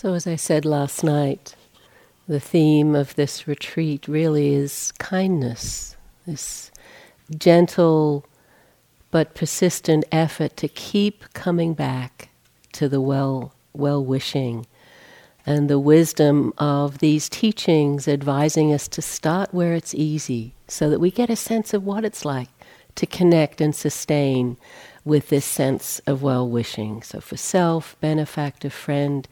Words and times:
So, 0.00 0.14
as 0.14 0.28
I 0.28 0.36
said 0.36 0.64
last 0.64 1.02
night, 1.02 1.56
the 2.28 2.38
theme 2.38 2.94
of 2.94 3.16
this 3.16 3.48
retreat 3.48 4.06
really 4.06 4.54
is 4.54 4.92
kindness, 5.00 5.96
this 6.24 6.70
gentle 7.36 8.24
but 9.10 9.34
persistent 9.34 10.04
effort 10.12 10.56
to 10.58 10.68
keep 10.68 11.24
coming 11.32 11.74
back 11.74 12.28
to 12.74 12.88
the 12.88 13.00
well 13.00 13.54
well 13.72 14.04
wishing 14.04 14.68
and 15.44 15.68
the 15.68 15.80
wisdom 15.80 16.52
of 16.58 16.98
these 16.98 17.28
teachings 17.28 18.06
advising 18.06 18.72
us 18.72 18.86
to 18.86 19.02
start 19.02 19.52
where 19.52 19.74
it's 19.74 19.96
easy 19.96 20.54
so 20.68 20.88
that 20.88 21.00
we 21.00 21.10
get 21.10 21.28
a 21.28 21.34
sense 21.34 21.74
of 21.74 21.82
what 21.82 22.04
it's 22.04 22.24
like 22.24 22.50
to 22.94 23.04
connect 23.04 23.60
and 23.60 23.74
sustain 23.74 24.56
with 25.04 25.28
this 25.28 25.44
sense 25.44 25.98
of 26.06 26.22
well 26.22 26.48
wishing. 26.48 27.02
So, 27.02 27.20
for 27.20 27.36
self, 27.36 27.96
benefactor, 28.00 28.70
friend, 28.70 29.26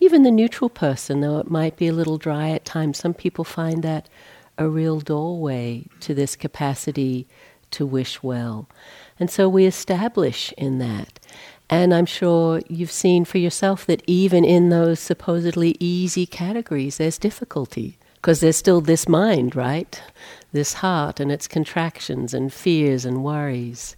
even 0.00 0.22
the 0.22 0.30
neutral 0.30 0.70
person, 0.70 1.20
though 1.20 1.38
it 1.38 1.50
might 1.50 1.76
be 1.76 1.88
a 1.88 1.92
little 1.92 2.18
dry 2.18 2.50
at 2.50 2.64
times, 2.64 2.98
some 2.98 3.14
people 3.14 3.44
find 3.44 3.82
that 3.82 4.08
a 4.56 4.68
real 4.68 5.00
doorway 5.00 5.84
to 6.00 6.14
this 6.14 6.36
capacity 6.36 7.26
to 7.70 7.86
wish 7.86 8.22
well. 8.22 8.68
And 9.18 9.30
so 9.30 9.48
we 9.48 9.66
establish 9.66 10.52
in 10.56 10.78
that. 10.78 11.18
And 11.70 11.92
I'm 11.92 12.06
sure 12.06 12.60
you've 12.68 12.90
seen 12.90 13.24
for 13.24 13.38
yourself 13.38 13.84
that 13.86 14.02
even 14.06 14.44
in 14.44 14.70
those 14.70 15.00
supposedly 15.00 15.76
easy 15.78 16.26
categories, 16.26 16.96
there's 16.96 17.18
difficulty 17.18 17.98
because 18.14 18.40
there's 18.40 18.56
still 18.56 18.80
this 18.80 19.08
mind, 19.08 19.54
right? 19.54 20.00
This 20.52 20.74
heart 20.74 21.20
and 21.20 21.30
its 21.30 21.46
contractions 21.46 22.32
and 22.32 22.52
fears 22.52 23.04
and 23.04 23.22
worries. 23.22 23.96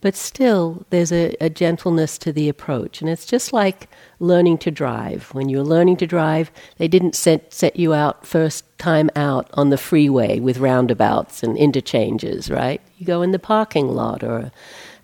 But 0.00 0.16
still, 0.16 0.86
there's 0.88 1.12
a, 1.12 1.36
a, 1.40 1.50
gentleness 1.50 2.16
to 2.18 2.32
the 2.32 2.48
approach. 2.48 3.00
And 3.00 3.10
it's 3.10 3.26
just 3.26 3.52
like 3.52 3.88
learning 4.18 4.58
to 4.58 4.70
drive. 4.70 5.28
When 5.34 5.50
you're 5.50 5.62
learning 5.62 5.98
to 5.98 6.06
drive, 6.06 6.50
they 6.78 6.88
didn't 6.88 7.14
set, 7.14 7.52
set 7.52 7.76
you 7.76 7.92
out 7.92 8.26
first 8.26 8.64
time 8.78 9.10
out 9.14 9.50
on 9.52 9.68
the 9.68 9.76
freeway 9.76 10.40
with 10.40 10.58
roundabouts 10.58 11.42
and 11.42 11.56
interchanges, 11.58 12.50
right? 12.50 12.80
You 12.96 13.04
go 13.04 13.20
in 13.20 13.32
the 13.32 13.38
parking 13.38 13.88
lot 13.88 14.24
or 14.24 14.38
a, 14.38 14.52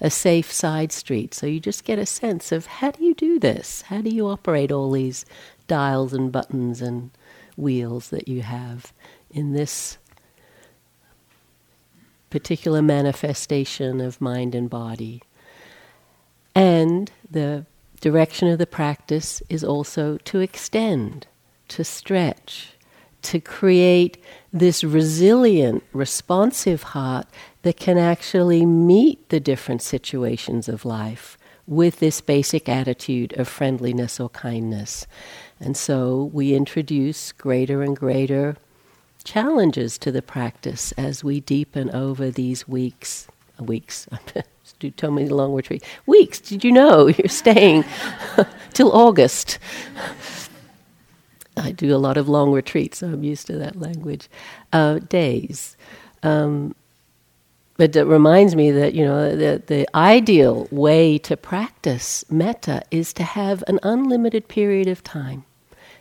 a 0.00 0.11
safe 0.11 0.50
side 0.50 0.92
street. 0.92 1.34
So 1.34 1.47
you 1.47 1.60
just 1.60 1.84
get 1.84 1.98
a 1.98 2.06
sense 2.06 2.50
of 2.50 2.66
how 2.66 2.91
do 2.91 3.05
you 3.05 3.14
do 3.14 3.38
this? 3.38 3.83
How 3.83 4.00
do 4.00 4.08
you 4.08 4.27
operate 4.28 4.72
all 4.72 4.91
these 4.91 5.27
dials 5.66 6.14
and 6.14 6.33
buttons 6.33 6.81
and 6.81 7.10
wheels 7.56 8.08
that 8.10 8.28
you 8.28 8.42
have 8.42 8.94
in 9.31 9.53
this 9.53 9.98
particular 12.37 12.83
manifestation 12.83 13.98
of 13.98 14.20
mind 14.20 14.55
and 14.55 14.69
body. 14.69 15.23
And 16.55 17.11
the 17.31 17.65
direction 18.03 18.48
of 18.48 18.59
the 18.59 18.67
practice 18.67 19.43
is 19.48 19.65
also 19.65 20.19
to 20.19 20.41
extend, 20.41 21.27
to 21.69 21.83
stretch, 21.83 22.75
to 23.23 23.41
create 23.41 24.23
this 24.53 24.84
resilient, 24.84 25.83
responsive 25.95 26.83
heart 26.95 27.27
that 27.62 27.78
can 27.78 27.97
actually 27.97 28.67
meet 28.67 29.31
the 29.31 29.41
different 29.41 29.81
situations 29.81 30.69
of 30.69 30.84
life 30.84 31.39
with 31.67 32.00
this 32.00 32.21
basic 32.21 32.69
attitude 32.69 33.33
of 33.39 33.48
friendliness 33.48 34.21
or 34.21 34.28
kindness. 34.28 35.06
And 35.59 35.75
so 35.75 36.28
we 36.34 36.55
introduce 36.55 37.33
greater 37.33 37.83
and 37.83 37.97
greater 37.97 38.56
challenges 39.27 39.98
to 39.98 40.10
the 40.10 40.22
practice 40.22 40.92
as 40.92 41.22
we 41.22 41.41
deepen 41.41 41.91
over 41.91 42.30
these 42.30 42.66
weeks. 42.66 43.28
Weeks. 43.60 44.08
Do 44.78 44.91
tell 44.91 45.10
me 45.10 45.24
the 45.24 45.34
long 45.34 45.55
retreat. 45.55 45.82
Weeks. 46.06 46.41
Did 46.41 46.64
you 46.64 46.72
know 46.72 47.06
you're 47.08 47.28
staying 47.28 47.84
till 48.72 48.92
August? 48.92 49.58
I 51.56 51.72
do 51.72 51.94
a 51.94 51.97
lot 51.97 52.19
of 52.19 52.28
long 52.28 52.52
retreats, 52.52 52.98
so 52.98 53.06
I'm 53.08 53.24
used 53.24 53.47
to 53.47 53.56
that 53.56 53.77
language. 53.77 54.28
Uh, 54.74 54.98
days. 54.98 55.78
Um, 56.22 56.75
but 57.78 57.97
it 57.97 58.04
reminds 58.04 58.54
me 58.54 58.70
that 58.70 58.92
you 58.92 59.06
know 59.06 59.34
the, 59.34 59.62
the 59.66 59.88
ideal 59.97 60.69
way 60.70 61.16
to 61.19 61.36
practice 61.36 62.25
metta 62.31 62.82
is 62.91 63.15
to 63.15 63.22
have 63.22 63.65
an 63.66 63.81
unlimited 63.82 64.48
period 64.48 64.88
of 64.88 65.03
time 65.03 65.46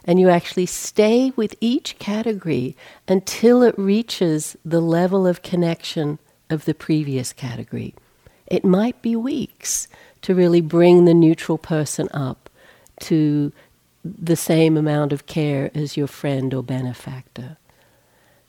and 0.06 0.20
you 0.20 0.30
actually 0.30 0.68
stay 0.68 1.34
with 1.36 1.56
each 1.60 1.98
category 2.00 2.78
until 3.08 3.64
it 3.64 3.78
reaches 3.78 4.56
the 4.64 4.80
level 4.80 5.26
of 5.28 5.42
connection 5.42 6.20
of 6.50 6.66
the 6.66 6.76
previous 6.76 7.34
category. 7.34 7.94
It 8.46 8.64
might 8.64 9.02
be 9.02 9.16
weeks 9.16 9.88
to 10.22 10.36
really 10.36 10.62
bring 10.62 11.06
the 11.06 11.14
neutral 11.14 11.58
person 11.58 12.08
up 12.14 12.50
to 13.02 13.52
the 14.04 14.36
same 14.36 14.78
amount 14.78 15.12
of 15.12 15.26
care 15.26 15.72
as 15.74 15.98
your 15.98 16.08
friend 16.08 16.54
or 16.54 16.62
benefactor. 16.62 17.58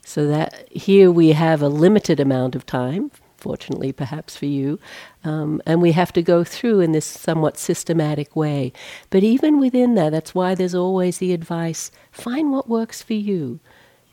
So 0.05 0.27
that 0.27 0.71
here 0.71 1.11
we 1.11 1.29
have 1.29 1.61
a 1.61 1.67
limited 1.67 2.19
amount 2.19 2.55
of 2.55 2.65
time 2.65 3.11
fortunately 3.37 3.91
perhaps 3.91 4.35
for 4.35 4.45
you. 4.45 4.79
Um, 5.23 5.61
and 5.65 5.81
we 5.81 5.93
have 5.93 6.11
to 6.13 6.21
go 6.21 6.43
through 6.43 6.81
in 6.81 6.91
this 6.91 7.05
somewhat 7.05 7.57
systematic 7.57 8.35
way. 8.35 8.73
But 9.09 9.23
even 9.23 9.59
within 9.59 9.95
that, 9.95 10.11
that's 10.11 10.35
why 10.35 10.55
there's 10.55 10.75
always 10.75 11.19
the 11.19 11.33
advice 11.33 11.91
find 12.11 12.51
what 12.51 12.67
works 12.67 13.01
for 13.01 13.13
you. 13.13 13.59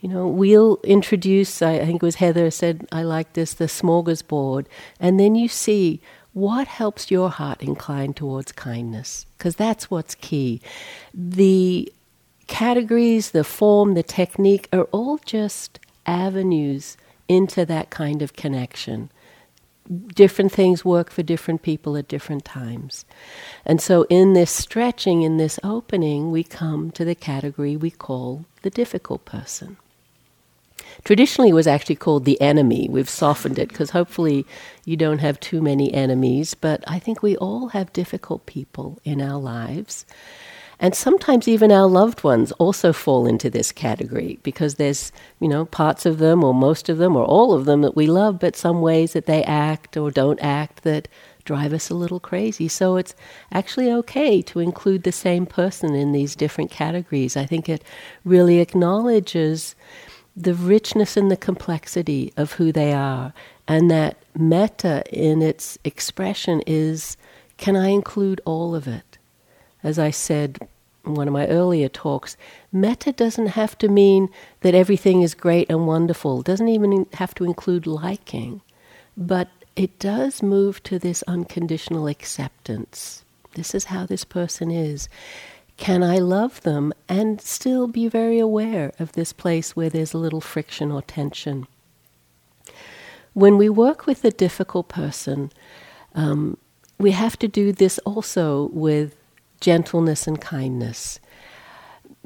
You 0.00 0.10
know, 0.10 0.28
we'll 0.28 0.78
introduce, 0.84 1.62
I, 1.62 1.76
I 1.76 1.86
think 1.86 2.02
it 2.02 2.06
was 2.06 2.16
Heather 2.16 2.50
said, 2.50 2.86
I 2.92 3.02
like 3.02 3.32
this, 3.32 3.54
the 3.54 3.64
smorgasbord. 3.64 4.66
And 5.00 5.18
then 5.18 5.34
you 5.34 5.48
see 5.48 6.00
what 6.34 6.66
helps 6.66 7.10
your 7.10 7.30
heart 7.30 7.62
incline 7.62 8.12
towards 8.12 8.52
kindness, 8.52 9.24
because 9.38 9.56
that's 9.56 9.91
what's 9.91 10.14
key. 10.16 10.60
The 11.14 11.91
categories, 12.48 13.30
the 13.30 13.44
form, 13.44 13.94
the 13.94 14.02
technique 14.02 14.68
are 14.72 14.84
all 14.92 15.18
just 15.18 15.78
avenues 16.04 16.98
into 17.28 17.64
that 17.64 17.88
kind 17.88 18.20
of 18.20 18.34
connection 18.34 19.10
different 20.15 20.53
things 20.53 20.84
work 20.84 21.11
for 21.11 21.22
different 21.22 21.62
people 21.62 21.97
at 21.97 22.09
different 22.09 22.45
times. 22.45 23.05
And 23.65 23.81
so, 23.81 24.06
in 24.09 24.33
this 24.33 24.50
stretching, 24.50 25.22
in 25.22 25.37
this 25.37 25.59
opening, 25.62 26.31
we 26.31 26.45
come 26.45 26.91
to 26.93 27.05
the 27.05 27.15
category 27.15 27.77
we 27.77 27.91
call 27.91 28.45
the 28.62 28.71
difficult 28.71 29.25
person. 29.25 29.77
Traditionally, 31.05 31.50
it 31.50 31.55
was 31.55 31.67
actually 31.67 31.97
called 31.97 32.25
the 32.25 32.41
enemy. 32.41 32.89
We've 32.89 33.09
softened 33.09 33.59
it 33.59 33.69
because 33.69 33.91
hopefully 33.91 34.47
you 34.84 34.97
don't 34.97 35.19
have 35.19 35.41
too 35.41 35.61
many 35.61 35.93
enemies, 35.93 36.55
but 36.55 36.84
I 36.87 36.99
think 36.99 37.22
we 37.22 37.37
all 37.37 37.69
have 37.69 37.93
difficult 37.93 38.47
people 38.47 39.01
in 39.05 39.21
our 39.21 39.39
lives. 39.39 40.06
And 40.80 40.94
sometimes 40.94 41.46
even 41.48 41.70
our 41.70 41.86
loved 41.86 42.24
ones 42.24 42.52
also 42.52 42.92
fall 42.92 43.26
into 43.26 43.48
this 43.48 43.72
category 43.72 44.38
because 44.42 44.74
there's, 44.74 45.12
you 45.40 45.48
know, 45.48 45.64
parts 45.64 46.04
of 46.04 46.18
them 46.18 46.42
or 46.42 46.52
most 46.52 46.88
of 46.88 46.98
them 46.98 47.16
or 47.16 47.24
all 47.24 47.52
of 47.52 47.64
them 47.64 47.82
that 47.82 47.96
we 47.96 48.06
love, 48.06 48.38
but 48.38 48.56
some 48.56 48.80
ways 48.80 49.12
that 49.12 49.26
they 49.26 49.44
act 49.44 49.96
or 49.96 50.10
don't 50.10 50.40
act 50.40 50.82
that 50.82 51.08
drive 51.44 51.72
us 51.72 51.90
a 51.90 51.94
little 51.94 52.20
crazy. 52.20 52.68
So 52.68 52.96
it's 52.96 53.14
actually 53.52 53.92
okay 53.92 54.42
to 54.42 54.60
include 54.60 55.02
the 55.02 55.12
same 55.12 55.46
person 55.46 55.94
in 55.94 56.12
these 56.12 56.34
different 56.34 56.70
categories. 56.70 57.36
I 57.36 57.46
think 57.46 57.68
it 57.68 57.84
really 58.24 58.58
acknowledges 58.60 59.74
the 60.36 60.54
richness 60.54 61.16
and 61.16 61.30
the 61.30 61.36
complexity 61.36 62.32
of 62.36 62.52
who 62.54 62.72
they 62.72 62.92
are, 62.92 63.32
and 63.68 63.88
that 63.91 64.16
metta 64.36 65.04
in 65.12 65.42
its 65.42 65.78
expression 65.84 66.60
is 66.66 67.16
can 67.56 67.76
I 67.76 67.88
include 67.88 68.41
all 68.44 68.74
of 68.74 68.88
it? 68.88 69.13
As 69.84 69.99
I 69.99 70.11
said 70.11 70.67
in 71.05 71.15
one 71.15 71.28
of 71.28 71.34
my 71.34 71.47
earlier 71.47 71.89
talks, 71.89 72.37
metta 72.72 73.12
doesn't 73.12 73.49
have 73.49 73.77
to 73.78 73.89
mean 73.89 74.31
that 74.62 74.75
everything 74.75 75.22
is 75.22 75.34
great 75.34 75.71
and 75.71 75.87
wonderful. 75.87 76.41
It 76.41 76.47
doesn't 76.47 76.69
even 76.69 77.06
have 77.12 77.34
to 77.37 77.45
include 77.45 77.87
liking. 77.87 78.62
But 79.17 79.49
it 79.77 79.99
does 79.99 80.43
move 80.43 80.83
to 80.84 80.99
this 80.99 81.22
unconditional 81.27 82.09
acceptance. 82.09 83.25
This 83.55 83.75
is 83.75 83.84
how 83.84 84.06
this 84.06 84.25
person 84.25 84.71
is. 84.71 85.09
Can 85.77 86.03
I 86.03 86.19
love 86.19 86.60
them 86.63 86.92
and 87.09 87.41
still 87.41 87.87
be 87.87 88.09
very 88.09 88.39
aware 88.39 88.92
of 88.98 89.13
this 89.13 89.33
place 89.33 89.75
where 89.75 89.91
there's 89.91 90.15
a 90.15 90.19
little 90.19 90.41
friction 90.41 90.91
or 90.91 91.03
tension? 91.03 91.66
When 93.33 93.59
we 93.59 93.69
work 93.69 94.07
with 94.07 94.25
a 94.25 94.30
difficult 94.30 94.89
person, 94.89 95.51
um, 96.15 96.57
we 96.98 97.10
have 97.10 97.37
to 97.41 97.48
do 97.48 97.72
this 97.72 97.98
also 98.01 98.71
with 98.72 99.16
gentleness 99.65 100.27
and 100.27 100.43
kindness. 100.43 101.19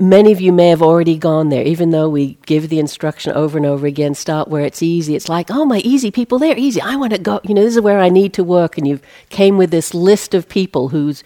Many 0.01 0.31
of 0.31 0.41
you 0.41 0.53
may 0.53 0.69
have 0.69 0.81
already 0.81 1.19
gone 1.19 1.49
there, 1.49 1.65
even 1.65 1.91
though 1.91 2.09
we 2.09 2.39
give 2.47 2.69
the 2.69 2.79
instruction 2.79 3.33
over 3.33 3.59
and 3.59 3.67
over 3.67 3.85
again 3.85 4.15
start 4.15 4.47
where 4.47 4.65
it's 4.65 4.81
easy. 4.81 5.17
It's 5.17 5.29
like, 5.29 5.51
oh, 5.51 5.65
my 5.65 5.79
easy 5.79 6.13
people, 6.13 6.39
they're 6.39 6.57
easy. 6.57 6.81
I 6.81 6.95
want 6.95 7.15
to 7.15 7.19
go, 7.19 7.41
you 7.43 7.53
know, 7.53 7.65
this 7.65 7.75
is 7.75 7.83
where 7.83 7.99
I 7.99 8.09
need 8.09 8.33
to 8.35 8.45
work. 8.45 8.79
And 8.79 8.87
you 8.87 9.01
came 9.29 9.57
with 9.59 9.73
this 9.73 9.95
list 9.95 10.35
of 10.35 10.49
people 10.49 10.91
whose 10.91 11.25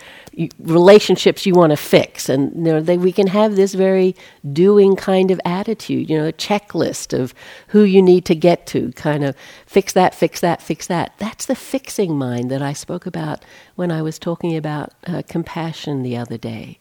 relationships 0.58 1.44
you 1.44 1.52
want 1.52 1.72
to 1.72 1.76
fix. 1.76 2.30
And 2.30 2.54
you 2.54 2.72
know, 2.72 2.80
they, 2.80 2.96
we 2.96 3.12
can 3.12 3.26
have 3.26 3.56
this 3.56 3.74
very 3.74 4.16
doing 4.54 4.96
kind 4.96 5.30
of 5.30 5.38
attitude, 5.44 6.08
you 6.08 6.16
know, 6.16 6.28
a 6.28 6.32
checklist 6.32 7.12
of 7.12 7.34
who 7.68 7.82
you 7.82 8.00
need 8.00 8.24
to 8.24 8.34
get 8.34 8.66
to, 8.68 8.90
kind 8.92 9.22
of 9.22 9.36
fix 9.66 9.92
that, 9.92 10.14
fix 10.14 10.40
that, 10.40 10.62
fix 10.62 10.86
that. 10.86 11.12
That's 11.18 11.44
the 11.44 11.54
fixing 11.54 12.16
mind 12.16 12.50
that 12.50 12.62
I 12.62 12.72
spoke 12.72 13.04
about 13.04 13.44
when 13.74 13.92
I 13.92 14.00
was 14.00 14.18
talking 14.18 14.56
about 14.56 14.94
uh, 15.06 15.20
compassion 15.28 16.02
the 16.02 16.16
other 16.16 16.38
day 16.38 16.78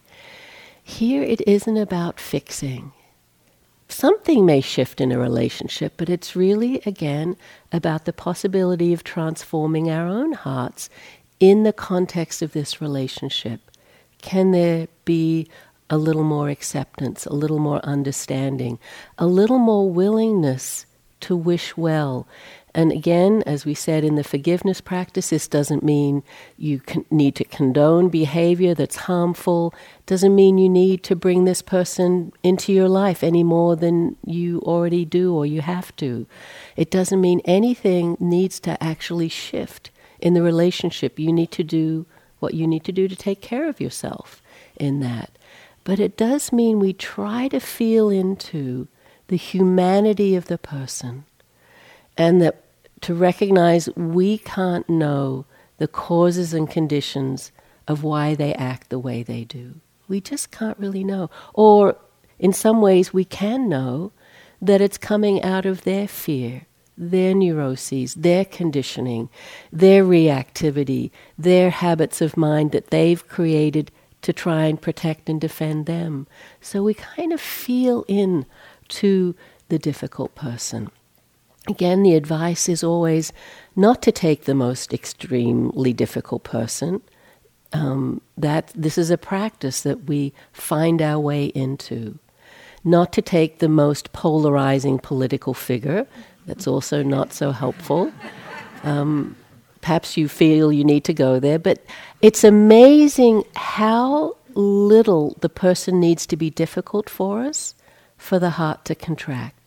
here 0.91 1.23
it 1.23 1.41
isn't 1.47 1.77
about 1.77 2.19
fixing. 2.19 2.91
Something 3.87 4.45
may 4.45 4.61
shift 4.61 5.01
in 5.01 5.11
a 5.11 5.19
relationship, 5.19 5.93
but 5.97 6.09
it's 6.09 6.35
really, 6.35 6.81
again, 6.85 7.35
about 7.71 8.05
the 8.05 8.13
possibility 8.13 8.93
of 8.93 9.03
transforming 9.03 9.89
our 9.89 10.07
own 10.07 10.31
hearts 10.31 10.89
in 11.39 11.63
the 11.63 11.73
context 11.73 12.41
of 12.41 12.53
this 12.53 12.79
relationship. 12.79 13.59
Can 14.21 14.51
there 14.51 14.87
be 15.03 15.49
a 15.89 15.97
little 15.97 16.23
more 16.23 16.49
acceptance, 16.49 17.25
a 17.25 17.33
little 17.33 17.59
more 17.59 17.83
understanding, 17.83 18.79
a 19.17 19.25
little 19.25 19.59
more 19.59 19.89
willingness 19.89 20.85
to 21.21 21.35
wish 21.35 21.75
well 21.75 22.27
and 22.73 22.91
again, 22.91 23.43
as 23.45 23.65
we 23.65 23.73
said 23.73 24.03
in 24.03 24.15
the 24.15 24.23
forgiveness 24.23 24.79
practice, 24.79 25.29
this 25.29 25.47
doesn't 25.47 25.83
mean 25.83 26.23
you 26.57 26.81
need 27.09 27.35
to 27.35 27.43
condone 27.43 28.07
behavior 28.07 28.73
that's 28.73 28.95
harmful. 28.95 29.73
Doesn't 30.05 30.33
mean 30.33 30.57
you 30.57 30.69
need 30.69 31.03
to 31.03 31.15
bring 31.15 31.43
this 31.43 31.61
person 31.61 32.31
into 32.43 32.71
your 32.71 32.87
life 32.87 33.23
any 33.23 33.43
more 33.43 33.75
than 33.75 34.15
you 34.25 34.59
already 34.61 35.03
do 35.03 35.35
or 35.35 35.45
you 35.45 35.61
have 35.61 35.93
to. 35.97 36.25
It 36.77 36.89
doesn't 36.89 37.19
mean 37.19 37.41
anything 37.43 38.15
needs 38.19 38.59
to 38.61 38.81
actually 38.81 39.29
shift 39.29 39.91
in 40.21 40.33
the 40.33 40.41
relationship. 40.41 41.19
You 41.19 41.33
need 41.33 41.51
to 41.51 41.63
do 41.63 42.05
what 42.39 42.53
you 42.53 42.67
need 42.67 42.85
to 42.85 42.93
do 42.93 43.09
to 43.09 43.15
take 43.15 43.41
care 43.41 43.67
of 43.67 43.81
yourself 43.81 44.41
in 44.77 45.01
that. 45.01 45.31
But 45.83 45.99
it 45.99 46.15
does 46.15 46.53
mean 46.53 46.79
we 46.79 46.93
try 46.93 47.49
to 47.49 47.59
feel 47.59 48.09
into 48.09 48.87
the 49.27 49.35
humanity 49.35 50.35
of 50.35 50.45
the 50.45 50.57
person 50.57 51.25
and 52.21 52.39
that 52.39 52.63
to 53.01 53.15
recognize 53.15 53.89
we 53.95 54.37
can't 54.37 54.87
know 54.87 55.43
the 55.79 55.87
causes 55.87 56.53
and 56.53 56.69
conditions 56.69 57.51
of 57.87 58.03
why 58.03 58.35
they 58.35 58.53
act 58.53 58.89
the 58.89 58.99
way 58.99 59.23
they 59.23 59.43
do. 59.43 59.81
We 60.07 60.21
just 60.21 60.51
can't 60.51 60.77
really 60.77 61.03
know. 61.03 61.31
Or 61.55 61.97
in 62.37 62.53
some 62.53 62.79
ways, 62.79 63.11
we 63.11 63.25
can 63.25 63.67
know 63.67 64.11
that 64.61 64.81
it's 64.81 64.99
coming 64.99 65.41
out 65.41 65.65
of 65.65 65.83
their 65.83 66.07
fear, 66.07 66.67
their 66.95 67.33
neuroses, 67.33 68.13
their 68.13 68.45
conditioning, 68.45 69.29
their 69.71 70.03
reactivity, 70.03 71.09
their 71.39 71.71
habits 71.71 72.21
of 72.21 72.37
mind 72.37 72.71
that 72.71 72.91
they've 72.91 73.27
created 73.27 73.89
to 74.21 74.31
try 74.31 74.65
and 74.65 74.79
protect 74.79 75.27
and 75.27 75.41
defend 75.41 75.87
them. 75.87 76.27
So 76.61 76.83
we 76.83 76.93
kind 76.93 77.33
of 77.33 77.41
feel 77.41 78.05
in 78.07 78.45
to 78.89 79.33
the 79.69 79.79
difficult 79.79 80.35
person. 80.35 80.91
Again, 81.67 82.03
the 82.03 82.15
advice 82.15 82.67
is 82.67 82.83
always 82.83 83.31
not 83.75 84.01
to 84.01 84.11
take 84.11 84.45
the 84.45 84.55
most 84.55 84.93
extremely 84.93 85.93
difficult 85.93 86.43
person. 86.43 87.01
Um, 87.73 88.21
that 88.37 88.73
this 88.75 88.97
is 88.97 89.11
a 89.11 89.17
practice 89.17 89.81
that 89.81 90.03
we 90.03 90.33
find 90.51 91.01
our 91.01 91.19
way 91.19 91.45
into. 91.45 92.19
Not 92.83 93.13
to 93.13 93.21
take 93.21 93.59
the 93.59 93.69
most 93.69 94.11
polarizing 94.11 94.99
political 94.99 95.53
figure. 95.53 96.05
That's 96.47 96.67
also 96.67 97.03
not 97.03 97.31
so 97.31 97.51
helpful. 97.51 98.11
Um, 98.83 99.37
perhaps 99.81 100.17
you 100.17 100.27
feel 100.27 100.73
you 100.73 100.83
need 100.83 101.03
to 101.05 101.13
go 101.13 101.39
there, 101.39 101.59
but 101.59 101.85
it's 102.21 102.43
amazing 102.43 103.43
how 103.55 104.35
little 104.53 105.37
the 105.39 105.49
person 105.49 105.99
needs 105.99 106.25
to 106.25 106.35
be 106.35 106.49
difficult 106.49 107.09
for 107.09 107.43
us 107.43 107.75
for 108.17 108.37
the 108.39 108.51
heart 108.51 108.83
to 108.85 108.95
contract. 108.95 109.60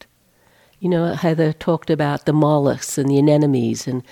You 0.85 0.91
know, 0.91 1.15
Heather 1.15 1.55
talked 1.55 1.89
about 1.89 2.27
the 2.27 2.35
mollusks 2.35 2.99
and 2.99 3.09
the 3.09 3.17
anemones 3.17 3.89
and 3.89 4.03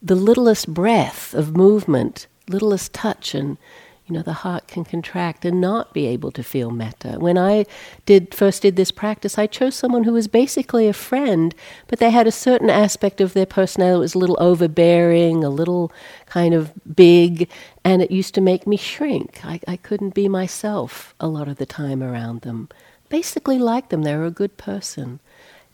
the 0.00 0.14
littlest 0.14 0.72
breath 0.72 1.34
of 1.34 1.54
movement, 1.54 2.28
littlest 2.48 2.94
touch, 2.94 3.34
and 3.34 3.58
you 4.06 4.14
know 4.14 4.22
the 4.22 4.32
heart 4.32 4.66
can 4.66 4.86
contract 4.86 5.44
and 5.44 5.60
not 5.60 5.92
be 5.92 6.06
able 6.06 6.32
to 6.32 6.42
feel 6.42 6.70
metta. 6.70 7.18
When 7.18 7.36
I 7.36 7.66
did 8.06 8.34
first 8.34 8.62
did 8.62 8.76
this 8.76 8.90
practice, 8.90 9.36
I 9.36 9.46
chose 9.46 9.74
someone 9.74 10.04
who 10.04 10.14
was 10.14 10.26
basically 10.26 10.88
a 10.88 10.94
friend, 10.94 11.54
but 11.88 11.98
they 11.98 12.08
had 12.08 12.26
a 12.26 12.32
certain 12.32 12.70
aspect 12.70 13.20
of 13.20 13.34
their 13.34 13.44
personality 13.44 13.96
that 13.96 14.00
was 14.00 14.14
a 14.14 14.18
little 14.18 14.38
overbearing, 14.40 15.44
a 15.44 15.50
little 15.50 15.92
kind 16.24 16.54
of 16.54 16.72
big, 16.96 17.50
and 17.84 18.00
it 18.00 18.10
used 18.10 18.32
to 18.36 18.40
make 18.40 18.66
me 18.66 18.78
shrink. 18.78 19.44
I, 19.44 19.60
I 19.68 19.76
couldn't 19.76 20.14
be 20.14 20.30
myself 20.30 21.14
a 21.20 21.28
lot 21.28 21.48
of 21.48 21.58
the 21.58 21.66
time 21.66 22.02
around 22.02 22.40
them. 22.40 22.70
Basically, 23.10 23.58
like 23.58 23.90
them, 23.90 24.04
they 24.04 24.16
were 24.16 24.24
a 24.24 24.30
good 24.30 24.56
person 24.56 25.20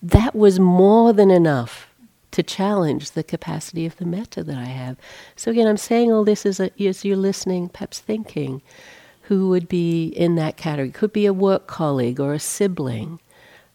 that 0.02 0.35
was 0.35 0.58
more 0.58 1.12
than 1.12 1.31
enough 1.31 1.88
to 2.31 2.43
challenge 2.43 3.11
the 3.11 3.25
capacity 3.25 3.87
of 3.87 3.97
the 3.97 4.05
metta 4.05 4.44
that 4.44 4.56
I 4.56 4.67
have. 4.67 4.97
So 5.37 5.50
again, 5.50 5.67
I'm 5.67 5.76
saying 5.76 6.12
all 6.12 6.25
this 6.25 6.47
as, 6.47 6.61
a, 6.61 6.70
as 6.82 7.05
you're 7.05 7.17
listening, 7.17 7.69
perhaps 7.69 7.99
thinking, 7.99 8.62
who 9.23 9.49
would 9.49 9.69
be 9.69 10.06
in 10.08 10.37
that 10.37 10.56
category? 10.56 10.91
Could 10.91 11.12
be 11.12 11.26
a 11.26 11.32
work 11.32 11.67
colleague 11.67 12.20
or 12.20 12.32
a 12.32 12.38
sibling, 12.38 13.20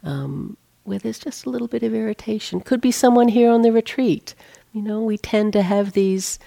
um, 0.04 0.57
where 0.83 1.00
there's 1.00 1.19
just 1.19 1.45
a 1.45 1.50
little 1.50 1.68
bit 1.68 1.83
of 1.83 1.94
irritation. 1.94 2.62
Could 2.62 2.81
be 2.81 2.92
someone 2.92 3.28
here 3.28 3.51
on 3.51 3.62
the 3.62 3.71
retreat. 3.71 4.36
You 4.74 4.81
know, 4.81 5.01
we 5.01 5.18
tend 5.18 5.54
to 5.54 5.62
have 5.62 5.94
these 5.94 6.39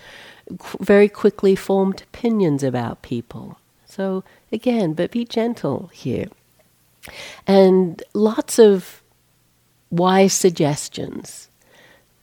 very 0.81 1.09
quickly 1.09 1.55
formed 1.55 2.03
opinions 2.03 2.63
about 2.63 3.03
people. 3.03 3.59
So 3.87 4.25
again, 4.53 4.95
but 4.95 5.11
be 5.11 5.25
gentle 5.25 5.91
here. 5.93 6.27
And 7.47 8.03
lots 8.15 8.59
of 8.59 8.98
wise 9.91 10.33
suggestions. 10.33 11.49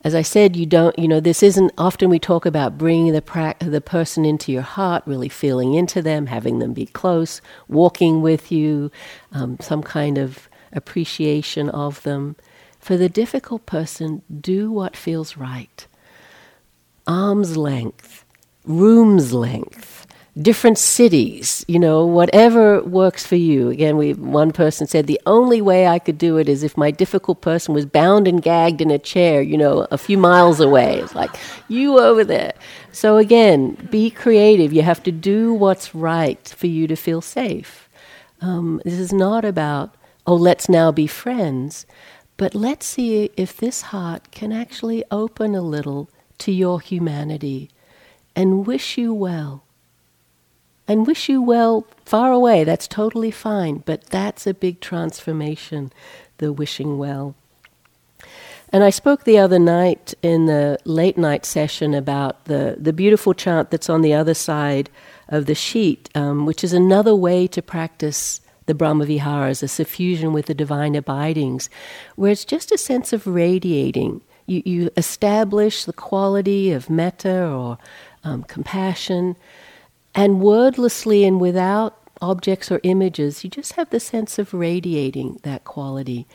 As 0.03 0.13
I 0.13 0.21
said, 0.21 0.55
you 0.55 0.67
don't, 0.67 0.97
you 0.99 1.07
know, 1.07 1.19
this 1.19 1.41
isn't, 1.41 1.71
often 1.79 2.11
we 2.11 2.19
talk 2.19 2.45
about 2.45 2.77
bringing 2.77 3.11
the, 3.11 3.23
pra- 3.23 3.55
the 3.59 3.81
person 3.81 4.23
into 4.23 4.51
your 4.51 4.61
heart, 4.61 5.01
really 5.07 5.29
feeling 5.29 5.73
into 5.73 5.99
them, 5.99 6.27
having 6.27 6.59
them 6.59 6.73
be 6.73 6.85
close, 6.85 7.41
walking 7.67 8.21
with 8.21 8.51
you, 8.51 8.91
um, 9.31 9.57
some 9.59 9.81
kind 9.81 10.19
of 10.19 10.47
appreciation 10.73 11.69
of 11.69 12.03
them. 12.03 12.35
For 12.79 12.97
the 12.97 13.09
difficult 13.09 13.65
person, 13.65 14.21
do 14.41 14.71
what 14.71 14.95
feels 14.95 15.37
right. 15.37 15.87
Arm's 17.07 17.57
length, 17.57 18.25
room's 18.63 19.33
length, 19.33 20.04
different 20.41 20.77
cities, 20.77 21.63
you 21.67 21.79
know, 21.79 22.05
whatever 22.05 22.83
works 22.83 23.25
for 23.25 23.37
you. 23.37 23.69
Again, 23.69 23.95
we 23.95 24.13
one 24.13 24.51
person 24.51 24.85
said 24.85 25.07
the 25.07 25.21
only 25.25 25.61
way 25.61 25.87
I 25.87 25.97
could 25.97 26.17
do 26.17 26.37
it 26.37 26.49
is 26.49 26.61
if 26.61 26.75
my 26.75 26.91
difficult 26.91 27.39
person 27.41 27.73
was 27.73 27.85
bound 27.85 28.27
and 28.27 28.41
gagged 28.41 28.81
in 28.81 28.91
a 28.91 28.99
chair, 28.99 29.41
you 29.41 29.57
know, 29.57 29.87
a 29.91 29.97
few 29.97 30.17
miles 30.17 30.59
away. 30.59 30.99
It's 30.99 31.15
like 31.15 31.33
you 31.69 31.99
over 31.99 32.25
there. 32.25 32.53
So 32.91 33.17
again, 33.17 33.75
be 33.89 34.09
creative. 34.09 34.73
You 34.73 34.81
have 34.81 35.03
to 35.03 35.11
do 35.11 35.53
what's 35.53 35.95
right 35.95 36.45
for 36.49 36.67
you 36.67 36.85
to 36.87 36.95
feel 36.95 37.21
safe. 37.21 37.87
Um, 38.41 38.81
this 38.83 38.99
is 38.99 39.13
not 39.13 39.45
about 39.45 39.95
oh, 40.27 40.35
let's 40.35 40.67
now 40.67 40.91
be 40.91 41.05
friends, 41.05 41.85
but 42.35 42.55
let's 42.55 42.85
see 42.85 43.29
if 43.37 43.55
this 43.55 43.83
heart 43.83 44.31
can 44.31 44.51
actually 44.51 45.03
open 45.11 45.53
a 45.53 45.61
little 45.61 46.09
to 46.39 46.51
your 46.51 46.81
humanity 46.81 47.69
and 48.35 48.65
wish 48.65 48.97
you 48.97 49.13
well 49.13 49.64
and 50.87 51.07
wish 51.07 51.29
you 51.29 51.41
well 51.41 51.87
far 52.05 52.31
away. 52.31 52.63
That's 52.63 52.87
totally 52.87 53.31
fine, 53.31 53.83
but 53.85 54.05
that's 54.05 54.45
a 54.45 54.53
big 54.53 54.79
transformation, 54.79 55.91
the 56.37 56.53
wishing 56.53 56.97
well. 56.97 57.35
And 58.69 58.83
I 58.83 58.89
spoke 58.89 59.23
the 59.23 59.37
other 59.37 59.59
night 59.59 60.13
in 60.21 60.47
the 60.47 60.77
late 60.85 61.17
night 61.17 61.45
session 61.45 61.93
about 61.93 62.45
the, 62.45 62.75
the 62.77 62.93
beautiful 62.93 63.33
chant 63.33 63.71
that's 63.71 63.89
on 63.89 64.01
the 64.01 64.13
other 64.13 64.33
side 64.33 64.89
of 65.29 65.45
the 65.45 65.55
sheet, 65.55 66.09
um, 66.15 66.45
which 66.45 66.63
is 66.63 66.73
another 66.73 67.15
way 67.15 67.47
to 67.47 67.61
practice 67.61 68.41
the 68.65 68.73
Brahma 68.73 69.05
Viharas, 69.05 69.61
a 69.63 69.67
suffusion 69.67 70.33
with 70.33 70.47
the 70.47 70.53
divine 70.53 70.95
abidings, 70.95 71.69
where 72.15 72.31
it's 72.31 72.45
just 72.45 72.71
a 72.71 72.77
sense 72.77 73.13
of 73.13 73.27
radiating. 73.27 74.21
You, 74.47 74.61
you 74.65 74.89
establish 74.97 75.85
the 75.85 75.93
quality 75.93 76.71
of 76.71 76.89
metta 76.89 77.47
or 77.47 77.77
um, 78.23 78.43
compassion, 78.43 79.35
and 80.15 80.39
wordlessly 80.41 81.25
and 81.25 81.39
without 81.39 81.97
objects 82.21 82.71
or 82.71 82.79
images, 82.83 83.43
you 83.43 83.49
just 83.49 83.73
have 83.73 83.89
the 83.89 83.99
sense 83.99 84.39
of 84.39 84.53
radiating 84.53 85.39
that 85.43 85.65
quality. 85.65 86.25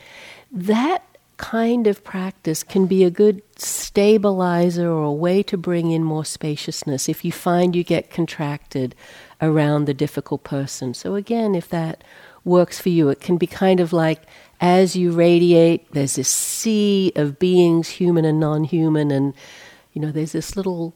That 0.51 1.03
kind 1.37 1.87
of 1.87 2.03
practice 2.03 2.61
can 2.61 2.85
be 2.85 3.03
a 3.03 3.09
good 3.09 3.41
stabilizer 3.57 4.87
or 4.87 5.03
a 5.03 5.11
way 5.11 5.41
to 5.41 5.57
bring 5.57 5.89
in 5.89 6.03
more 6.03 6.23
spaciousness 6.23 7.09
if 7.09 7.25
you 7.25 7.31
find 7.31 7.75
you 7.75 7.83
get 7.83 8.11
contracted 8.11 8.93
around 9.41 9.85
the 9.85 9.93
difficult 9.93 10.43
person. 10.43 10.93
So, 10.93 11.15
again, 11.15 11.55
if 11.55 11.67
that 11.69 12.03
works 12.45 12.79
for 12.79 12.89
you, 12.89 13.09
it 13.09 13.19
can 13.19 13.37
be 13.37 13.47
kind 13.47 13.79
of 13.79 13.91
like 13.91 14.21
as 14.59 14.95
you 14.95 15.11
radiate, 15.11 15.91
there's 15.91 16.15
this 16.15 16.29
sea 16.29 17.11
of 17.15 17.39
beings, 17.39 17.89
human 17.89 18.23
and 18.23 18.39
non 18.39 18.63
human, 18.63 19.09
and 19.09 19.33
you 19.93 20.01
know, 20.01 20.11
there's 20.11 20.33
this 20.33 20.55
little 20.55 20.93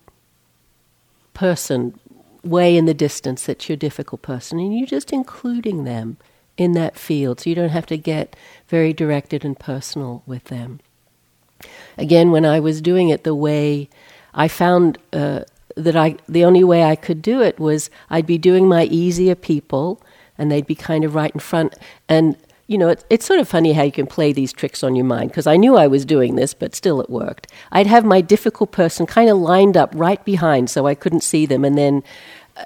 person 1.33 1.99
way 2.45 2.77
in 2.77 2.85
the 2.85 2.93
distance 2.93 3.45
that's 3.45 3.67
your 3.67 3.75
difficult 3.75 4.21
person, 4.21 4.59
and 4.59 4.77
you're 4.77 4.87
just 4.87 5.11
including 5.11 5.83
them 5.83 6.17
in 6.57 6.71
that 6.73 6.97
field 6.97 7.41
so 7.41 7.49
you 7.49 7.55
don't 7.55 7.69
have 7.69 7.85
to 7.87 7.97
get 7.97 8.35
very 8.67 8.93
directed 8.93 9.43
and 9.43 9.59
personal 9.59 10.23
with 10.25 10.45
them. 10.45 10.79
Again, 11.97 12.31
when 12.31 12.45
I 12.45 12.59
was 12.59 12.81
doing 12.81 13.09
it 13.09 13.23
the 13.23 13.35
way 13.35 13.89
I 14.33 14.47
found 14.47 14.97
uh, 15.13 15.41
that 15.75 15.95
I, 15.95 16.17
the 16.27 16.45
only 16.45 16.63
way 16.63 16.83
I 16.83 16.95
could 16.95 17.21
do 17.21 17.41
it 17.41 17.59
was 17.59 17.89
I'd 18.09 18.25
be 18.25 18.37
doing 18.37 18.67
my 18.67 18.85
easier 18.85 19.35
people 19.35 20.01
and 20.37 20.51
they'd 20.51 20.67
be 20.67 20.75
kind 20.75 21.03
of 21.03 21.15
right 21.15 21.31
in 21.33 21.39
front. 21.39 21.75
And, 22.07 22.35
you 22.67 22.77
know, 22.77 22.89
it, 22.89 23.05
it's 23.09 23.25
sort 23.25 23.39
of 23.39 23.47
funny 23.47 23.73
how 23.73 23.83
you 23.83 23.91
can 23.91 24.07
play 24.07 24.33
these 24.33 24.51
tricks 24.51 24.83
on 24.83 24.95
your 24.95 25.05
mind, 25.05 25.29
because 25.29 25.47
I 25.47 25.55
knew 25.55 25.75
I 25.75 25.87
was 25.87 26.05
doing 26.05 26.35
this, 26.35 26.53
but 26.53 26.75
still 26.75 26.99
it 27.01 27.09
worked. 27.09 27.47
I'd 27.71 27.87
have 27.87 28.03
my 28.03 28.21
difficult 28.21 28.71
person 28.71 29.05
kind 29.05 29.29
of 29.29 29.37
lined 29.37 29.77
up 29.77 29.91
right 29.93 30.23
behind 30.25 30.69
so 30.69 30.87
I 30.87 30.95
couldn't 30.95 31.21
see 31.21 31.45
them, 31.45 31.63
and 31.63 31.77
then 31.77 32.03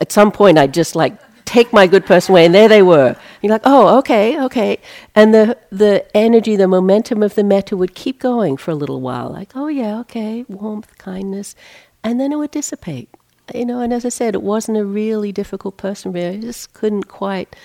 at 0.01 0.11
some 0.11 0.31
point 0.31 0.57
I'd 0.57 0.73
just 0.73 0.95
like 0.95 1.17
take 1.45 1.73
my 1.73 1.87
good 1.87 2.05
person 2.05 2.33
away, 2.33 2.45
and 2.45 2.53
there 2.53 2.67
they 2.67 2.83
were. 2.83 3.15
You're 3.41 3.51
like, 3.51 3.63
oh, 3.65 3.97
okay, 3.97 4.39
okay. 4.43 4.77
And 5.15 5.33
the, 5.33 5.57
the 5.71 6.05
energy, 6.15 6.55
the 6.55 6.67
momentum 6.67 7.23
of 7.23 7.33
the 7.33 7.43
metta 7.43 7.75
would 7.75 7.95
keep 7.95 8.19
going 8.19 8.55
for 8.55 8.69
a 8.69 8.75
little 8.75 9.01
while, 9.01 9.31
like, 9.31 9.53
oh, 9.55 9.67
yeah, 9.67 9.99
okay, 10.01 10.45
warmth, 10.47 10.95
kindness. 10.99 11.55
And 12.03 12.19
then 12.19 12.31
it 12.31 12.35
would 12.35 12.51
dissipate. 12.51 13.09
You 13.53 13.65
know, 13.65 13.81
and 13.81 13.91
as 13.91 14.05
I 14.05 14.09
said, 14.09 14.35
it 14.35 14.43
wasn't 14.43 14.77
a 14.77 14.85
really 14.85 15.31
difficult 15.31 15.75
person, 15.75 16.15
I 16.15 16.37
just 16.37 16.73
couldn't 16.73 17.07
quite. 17.07 17.55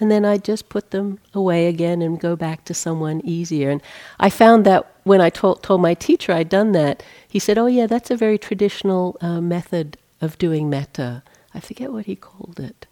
And 0.00 0.10
then 0.10 0.24
I'd 0.24 0.44
just 0.44 0.68
put 0.68 0.90
them 0.90 1.20
away 1.32 1.66
again 1.68 2.02
and 2.02 2.18
go 2.18 2.34
back 2.34 2.64
to 2.64 2.74
someone 2.74 3.20
easier. 3.24 3.70
And 3.70 3.80
I 4.18 4.28
found 4.28 4.66
that 4.66 4.90
when 5.04 5.20
I 5.20 5.30
told, 5.30 5.62
told 5.62 5.80
my 5.80 5.94
teacher 5.94 6.32
I'd 6.32 6.48
done 6.48 6.72
that, 6.72 7.02
he 7.28 7.38
said, 7.38 7.58
oh, 7.58 7.66
yeah, 7.66 7.86
that's 7.86 8.10
a 8.10 8.16
very 8.16 8.38
traditional 8.38 9.16
uh, 9.20 9.40
method 9.40 9.96
of 10.20 10.38
doing 10.38 10.68
metta. 10.68 11.22
I 11.52 11.60
forget 11.60 11.92
what 11.92 12.06
he 12.06 12.16
called 12.16 12.58
it 12.58 12.86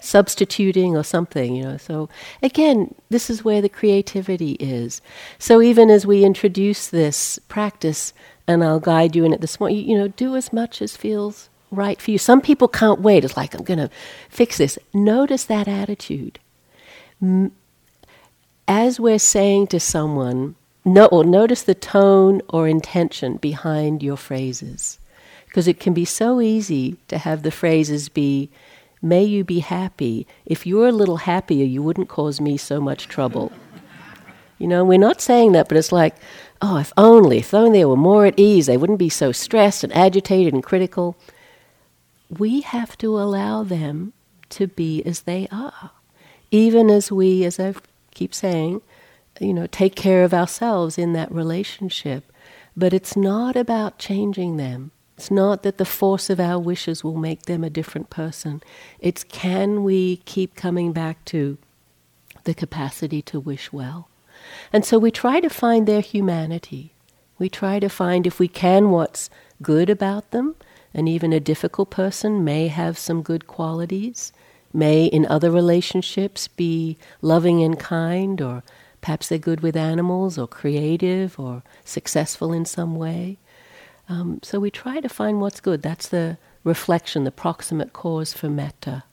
substituting 0.00 0.96
or 0.96 1.02
something, 1.02 1.56
you 1.56 1.64
know. 1.64 1.76
So 1.76 2.08
again, 2.42 2.94
this 3.10 3.28
is 3.28 3.44
where 3.44 3.60
the 3.60 3.68
creativity 3.68 4.52
is. 4.52 5.00
So 5.38 5.60
even 5.60 5.90
as 5.90 6.06
we 6.06 6.24
introduce 6.24 6.88
this 6.88 7.38
practice, 7.48 8.12
and 8.46 8.62
I'll 8.62 8.80
guide 8.80 9.16
you 9.16 9.24
in 9.24 9.32
it 9.32 9.40
this 9.40 9.58
morning, 9.58 9.78
you, 9.78 9.84
you 9.84 9.98
know, 9.98 10.08
do 10.08 10.36
as 10.36 10.52
much 10.52 10.80
as 10.80 10.96
feels 10.96 11.48
right 11.70 12.00
for 12.00 12.10
you. 12.10 12.18
Some 12.18 12.40
people 12.40 12.68
can't 12.68 13.00
wait. 13.00 13.24
It's 13.24 13.36
like 13.36 13.54
I'm 13.54 13.64
going 13.64 13.78
to 13.78 13.90
fix 14.28 14.58
this. 14.58 14.78
Notice 14.92 15.44
that 15.44 15.68
attitude. 15.68 16.38
As 18.68 19.00
we're 19.00 19.18
saying 19.18 19.68
to 19.68 19.80
someone, 19.80 20.54
no, 20.84 21.06
or 21.06 21.24
notice 21.24 21.62
the 21.62 21.74
tone 21.74 22.42
or 22.48 22.68
intention 22.68 23.36
behind 23.36 24.02
your 24.02 24.16
phrases. 24.16 24.98
Because 25.46 25.66
it 25.66 25.80
can 25.80 25.94
be 25.94 26.04
so 26.04 26.40
easy 26.40 26.96
to 27.08 27.18
have 27.18 27.42
the 27.42 27.50
phrases 27.50 28.08
be, 28.08 28.50
May 29.02 29.24
you 29.24 29.44
be 29.44 29.60
happy. 29.60 30.26
If 30.46 30.66
you 30.66 30.78
were 30.78 30.88
a 30.88 30.92
little 30.92 31.18
happier, 31.18 31.64
you 31.64 31.82
wouldn't 31.82 32.08
cause 32.08 32.40
me 32.40 32.56
so 32.56 32.80
much 32.80 33.08
trouble. 33.08 33.52
You 34.58 34.66
know, 34.66 34.84
we're 34.84 34.98
not 34.98 35.20
saying 35.20 35.52
that, 35.52 35.68
but 35.68 35.76
it's 35.76 35.92
like, 35.92 36.16
oh, 36.62 36.78
if 36.78 36.92
only, 36.96 37.38
if 37.38 37.52
only 37.52 37.80
they 37.80 37.84
were 37.84 37.96
more 37.96 38.26
at 38.26 38.38
ease, 38.38 38.66
they 38.66 38.76
wouldn't 38.76 38.98
be 38.98 39.10
so 39.10 39.32
stressed 39.32 39.84
and 39.84 39.92
agitated 39.94 40.54
and 40.54 40.62
critical. 40.62 41.16
We 42.30 42.60
have 42.62 42.98
to 42.98 43.18
allow 43.18 43.62
them 43.62 44.12
to 44.50 44.66
be 44.66 45.02
as 45.04 45.22
they 45.22 45.48
are. 45.50 45.90
Even 46.50 46.90
as 46.90 47.10
we, 47.10 47.44
as 47.44 47.58
I 47.58 47.74
keep 48.14 48.34
saying, 48.34 48.82
you 49.40 49.52
know, 49.52 49.66
take 49.66 49.94
care 49.94 50.24
of 50.24 50.32
ourselves 50.32 50.98
in 50.98 51.12
that 51.12 51.30
relationship. 51.32 52.32
But 52.76 52.92
it's 52.92 53.16
not 53.16 53.56
about 53.56 53.98
changing 53.98 54.56
them. 54.56 54.92
It's 55.16 55.30
not 55.30 55.62
that 55.62 55.78
the 55.78 55.84
force 55.84 56.28
of 56.28 56.38
our 56.38 56.58
wishes 56.58 57.02
will 57.02 57.16
make 57.16 57.42
them 57.42 57.64
a 57.64 57.70
different 57.70 58.10
person. 58.10 58.62
It's 59.00 59.24
can 59.24 59.82
we 59.82 60.18
keep 60.18 60.54
coming 60.54 60.92
back 60.92 61.24
to 61.26 61.56
the 62.44 62.54
capacity 62.54 63.22
to 63.22 63.40
wish 63.40 63.72
well? 63.72 64.08
And 64.72 64.84
so 64.84 64.98
we 64.98 65.10
try 65.10 65.40
to 65.40 65.48
find 65.48 65.86
their 65.86 66.02
humanity. 66.02 66.92
We 67.38 67.48
try 67.48 67.80
to 67.80 67.88
find, 67.88 68.26
if 68.26 68.38
we 68.38 68.48
can, 68.48 68.90
what's 68.90 69.30
good 69.62 69.88
about 69.88 70.30
them. 70.30 70.54
And 70.94 71.08
even 71.08 71.32
a 71.32 71.40
difficult 71.40 71.90
person 71.90 72.44
may 72.44 72.68
have 72.68 72.98
some 72.98 73.22
good 73.22 73.46
qualities, 73.46 74.32
may 74.72 75.06
in 75.06 75.26
other 75.26 75.50
relationships 75.50 76.48
be 76.48 76.96
loving 77.20 77.62
and 77.62 77.78
kind, 77.78 78.40
or 78.40 78.62
perhaps 79.00 79.28
they're 79.28 79.38
good 79.38 79.60
with 79.60 79.76
animals, 79.76 80.38
or 80.38 80.46
creative, 80.46 81.38
or 81.38 81.62
successful 81.84 82.52
in 82.52 82.64
some 82.64 82.96
way. 82.96 83.38
Um, 84.08 84.40
so 84.42 84.60
we 84.60 84.70
try 84.70 85.00
to 85.00 85.08
find 85.08 85.40
what's 85.40 85.60
good. 85.60 85.82
That's 85.82 86.08
the 86.08 86.38
reflection, 86.64 87.24
the 87.24 87.30
proximate 87.30 87.92
cause 87.92 88.32
for 88.32 88.48
metta. 88.48 89.04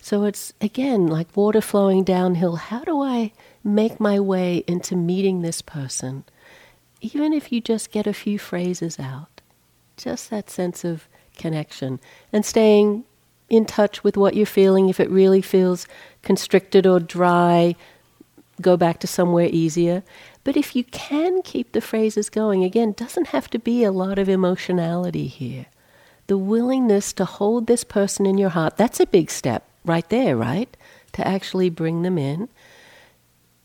So 0.00 0.24
it's 0.24 0.52
again 0.60 1.06
like 1.06 1.34
water 1.34 1.62
flowing 1.62 2.04
downhill. 2.04 2.56
How 2.56 2.84
do 2.84 3.00
I 3.00 3.32
make 3.62 3.98
my 3.98 4.20
way 4.20 4.62
into 4.66 4.96
meeting 4.96 5.40
this 5.40 5.62
person? 5.62 6.24
Even 7.00 7.32
if 7.32 7.50
you 7.50 7.60
just 7.60 7.90
get 7.90 8.06
a 8.06 8.12
few 8.12 8.38
phrases 8.38 9.00
out, 9.00 9.40
just 9.96 10.28
that 10.28 10.50
sense 10.50 10.84
of 10.84 11.08
connection 11.36 12.00
and 12.32 12.44
staying 12.44 13.04
in 13.48 13.64
touch 13.64 14.02
with 14.02 14.16
what 14.16 14.34
you're 14.34 14.46
feeling. 14.46 14.88
If 14.88 15.00
it 15.00 15.10
really 15.10 15.42
feels 15.42 15.86
constricted 16.22 16.86
or 16.86 17.00
dry, 17.00 17.76
go 18.60 18.76
back 18.76 19.00
to 19.00 19.06
somewhere 19.06 19.48
easier. 19.50 20.02
But 20.44 20.56
if 20.56 20.76
you 20.76 20.84
can 20.84 21.42
keep 21.42 21.72
the 21.72 21.80
phrases 21.80 22.30
going, 22.30 22.64
again, 22.64 22.92
doesn't 22.92 23.28
have 23.28 23.48
to 23.50 23.58
be 23.58 23.84
a 23.84 23.92
lot 23.92 24.18
of 24.18 24.28
emotionality 24.28 25.26
here. 25.26 25.66
The 26.26 26.38
willingness 26.38 27.12
to 27.14 27.24
hold 27.24 27.66
this 27.66 27.84
person 27.84 28.26
in 28.26 28.38
your 28.38 28.50
heart, 28.50 28.76
that's 28.76 29.00
a 29.00 29.06
big 29.06 29.30
step 29.30 29.68
right 29.84 30.08
there, 30.08 30.36
right? 30.36 30.74
To 31.12 31.26
actually 31.26 31.70
bring 31.70 32.02
them 32.02 32.18
in 32.18 32.48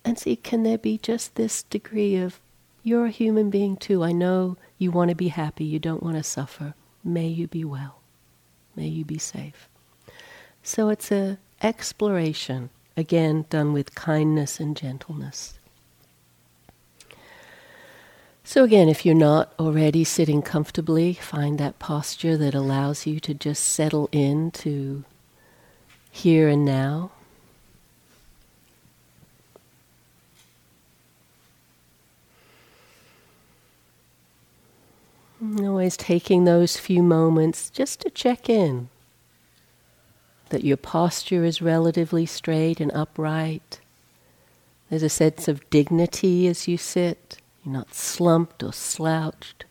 and 0.04 0.18
see 0.18 0.36
can 0.36 0.64
there 0.64 0.78
be 0.78 0.98
just 0.98 1.36
this 1.36 1.64
degree 1.64 2.16
of 2.16 2.40
you're 2.84 3.06
a 3.06 3.12
human 3.12 3.50
being 3.50 3.76
too. 3.78 4.04
I 4.04 4.12
know 4.12 4.58
you 4.78 4.92
want 4.92 5.10
to 5.10 5.16
be 5.16 5.28
happy, 5.28 5.66
you 5.66 5.80
don't 5.80 6.04
want 6.04 6.18
to 6.18 6.24
suffer. 6.24 6.74
May 7.04 7.28
you 7.28 7.48
be 7.48 7.64
well. 7.64 8.02
May 8.76 8.88
you 8.88 9.06
be 9.06 9.18
safe. 9.18 9.70
So 10.64 10.90
it's 10.90 11.12
a 11.12 11.38
exploration, 11.62 12.70
again 12.96 13.46
done 13.50 13.74
with 13.74 13.96
kindness 13.96 14.60
and 14.60 14.76
gentleness. 14.76 15.60
So, 18.44 18.64
again, 18.64 18.90
if 18.90 19.06
you're 19.06 19.14
not 19.14 19.54
already 19.60 20.04
sitting 20.04 20.42
comfortably, 20.42 21.14
find 21.14 21.60
that 21.60 21.78
posture 21.78 22.36
that 22.38 22.56
allows 22.56 23.06
you 23.06 23.20
to 23.20 23.36
just 23.36 23.64
settle 23.64 24.10
into 24.12 25.04
here 26.10 26.48
and 26.48 26.66
now. 26.66 27.12
Always 35.42 35.96
taking 35.96 36.44
those 36.44 36.78
few 36.78 37.02
moments 37.02 37.70
just 37.70 38.02
to 38.02 38.10
check 38.10 38.50
in 38.50 38.90
that 40.50 40.64
your 40.64 40.78
posture 40.78 41.46
is 41.46 41.62
relatively 41.62 42.26
straight 42.26 42.80
and 42.80 42.92
upright. 42.92 43.80
There's 44.90 45.04
a 45.04 45.10
sense 45.10 45.48
of 45.48 45.70
dignity 45.70 46.48
as 46.48 46.68
you 46.68 46.78
sit. 46.78 47.38
You're 47.64 47.74
not 47.74 47.94
slumped 47.94 48.64
or 48.64 48.74
slouched. 48.74 49.66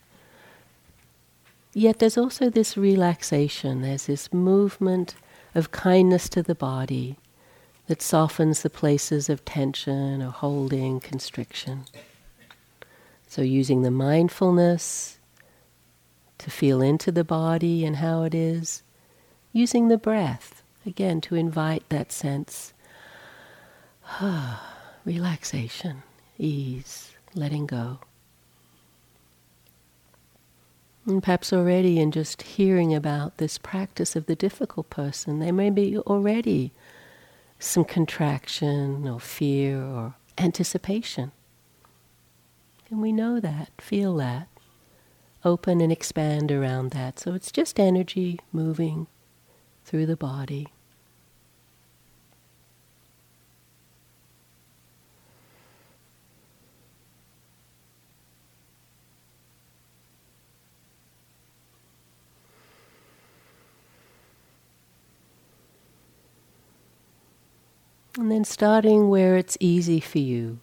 Yet 1.73 1.99
there's 1.99 2.17
also 2.17 2.49
this 2.49 2.75
relaxation, 2.75 3.81
there's 3.81 4.07
this 4.07 4.33
movement 4.33 5.15
of 5.53 5.71
kindness 5.71 6.27
to 6.29 6.41
the 6.41 6.55
body 6.55 7.17
that 7.87 8.01
softens 8.01 8.61
the 8.61 8.69
places 8.69 9.29
of 9.29 9.45
tension 9.45 10.21
or 10.21 10.31
holding, 10.31 10.99
constriction. 10.99 11.85
So, 13.27 13.43
using 13.43 13.83
the 13.83 13.91
mindfulness 13.91 15.18
to 16.39 16.49
feel 16.49 16.81
into 16.81 17.11
the 17.11 17.23
body 17.23 17.85
and 17.85 17.97
how 17.97 18.23
it 18.23 18.33
is, 18.33 18.83
using 19.53 19.87
the 19.87 19.97
breath, 19.97 20.63
again, 20.85 21.21
to 21.21 21.35
invite 21.35 21.87
that 21.89 22.11
sense 22.11 22.73
Ah, 24.13 24.75
relaxation, 25.05 26.03
ease 26.37 27.11
letting 27.35 27.65
go. 27.65 27.99
And 31.05 31.23
perhaps 31.23 31.53
already 31.53 31.99
in 31.99 32.11
just 32.11 32.41
hearing 32.41 32.93
about 32.93 33.37
this 33.37 33.57
practice 33.57 34.15
of 34.15 34.25
the 34.25 34.35
difficult 34.35 34.89
person, 34.89 35.39
there 35.39 35.53
may 35.53 35.69
be 35.69 35.97
already 35.97 36.71
some 37.57 37.85
contraction 37.85 39.07
or 39.07 39.19
fear 39.19 39.81
or 39.81 40.15
anticipation. 40.37 41.31
And 42.89 43.01
we 43.01 43.11
know 43.11 43.39
that, 43.39 43.69
feel 43.79 44.15
that, 44.17 44.47
open 45.43 45.81
and 45.81 45.91
expand 45.91 46.51
around 46.51 46.91
that. 46.91 47.19
So 47.19 47.33
it's 47.33 47.51
just 47.51 47.79
energy 47.79 48.39
moving 48.51 49.07
through 49.85 50.05
the 50.05 50.17
body. 50.17 50.67
And 68.17 68.29
then 68.29 68.43
starting 68.43 69.07
where 69.07 69.37
it's 69.37 69.55
easy 69.61 70.01
for 70.01 70.19
you 70.19 70.59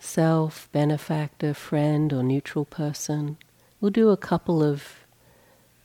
self, 0.00 0.68
benefactor, 0.72 1.54
friend, 1.54 2.12
or 2.12 2.22
neutral 2.22 2.64
person. 2.64 3.36
We'll 3.80 3.90
do 3.90 4.10
a 4.10 4.16
couple 4.16 4.62
of 4.62 5.04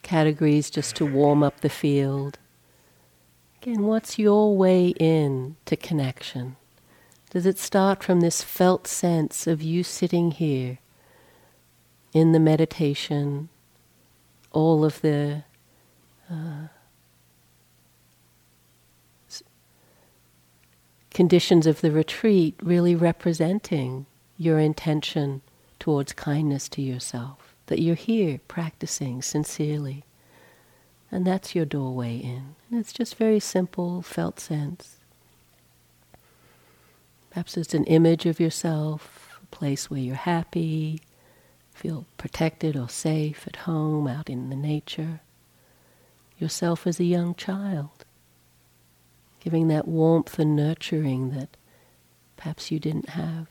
categories 0.02 0.70
just 0.70 0.96
to 0.96 1.06
warm 1.06 1.44
up 1.44 1.62
the 1.62 1.70
field. 1.70 2.40
Again, 3.62 3.84
what's 3.84 4.18
your 4.18 4.56
way 4.56 4.90
in 5.00 5.58
to 5.66 5.76
connection? 5.76 6.56
Does 7.32 7.46
it 7.46 7.60
start 7.60 8.04
from 8.04 8.22
this 8.22 8.42
felt 8.42 8.88
sense 8.88 9.48
of 9.48 9.62
you 9.62 9.84
sitting 9.84 10.32
here 10.32 10.78
in 12.14 12.32
the 12.32 12.40
meditation, 12.40 13.50
all 14.52 14.86
of 14.86 15.02
the 15.02 15.44
conditions 21.16 21.66
of 21.66 21.80
the 21.80 21.92
retreat 21.92 22.54
really 22.62 22.94
representing 22.94 24.06
your 24.38 24.60
intention 24.60 25.42
towards 25.80 26.12
kindness 26.12 26.68
to 26.68 26.82
yourself, 26.82 27.56
that 27.68 27.82
you're 27.82 27.96
here 27.96 28.42
practicing 28.50 29.22
sincerely. 29.22 30.04
And 31.10 31.26
that's 31.26 31.56
your 31.56 31.64
doorway 31.64 32.18
in. 32.18 32.56
And 32.70 32.82
it's 32.82 32.92
just 32.92 33.16
very 33.16 33.40
simple, 33.40 34.02
felt 34.02 34.42
sense. 34.42 34.98
Perhaps 37.30 37.56
it's 37.56 37.74
an 37.74 37.86
image 37.86 38.26
of 38.26 38.42
yourself, 38.42 39.40
a 39.42 39.46
place 39.56 39.90
where 39.90 40.02
you're 40.02 40.16
happy, 40.16 41.00
feel 41.74 42.06
protected 42.18 42.76
or 42.76 42.90
safe 42.90 43.48
at 43.48 43.56
home, 43.56 44.06
out 44.06 44.30
in 44.30 44.50
the 44.50 44.56
nature. 44.58 45.22
Yourself 46.38 46.86
as 46.86 47.00
a 47.00 47.06
young 47.06 47.36
child, 47.36 48.05
giving 49.46 49.68
that 49.68 49.88
warmth 49.88 50.40
and 50.40 50.56
nurturing 50.56 51.30
that 51.30 51.56
perhaps 52.36 52.72
you 52.72 52.80
didn't 52.80 53.10
have. 53.10 53.48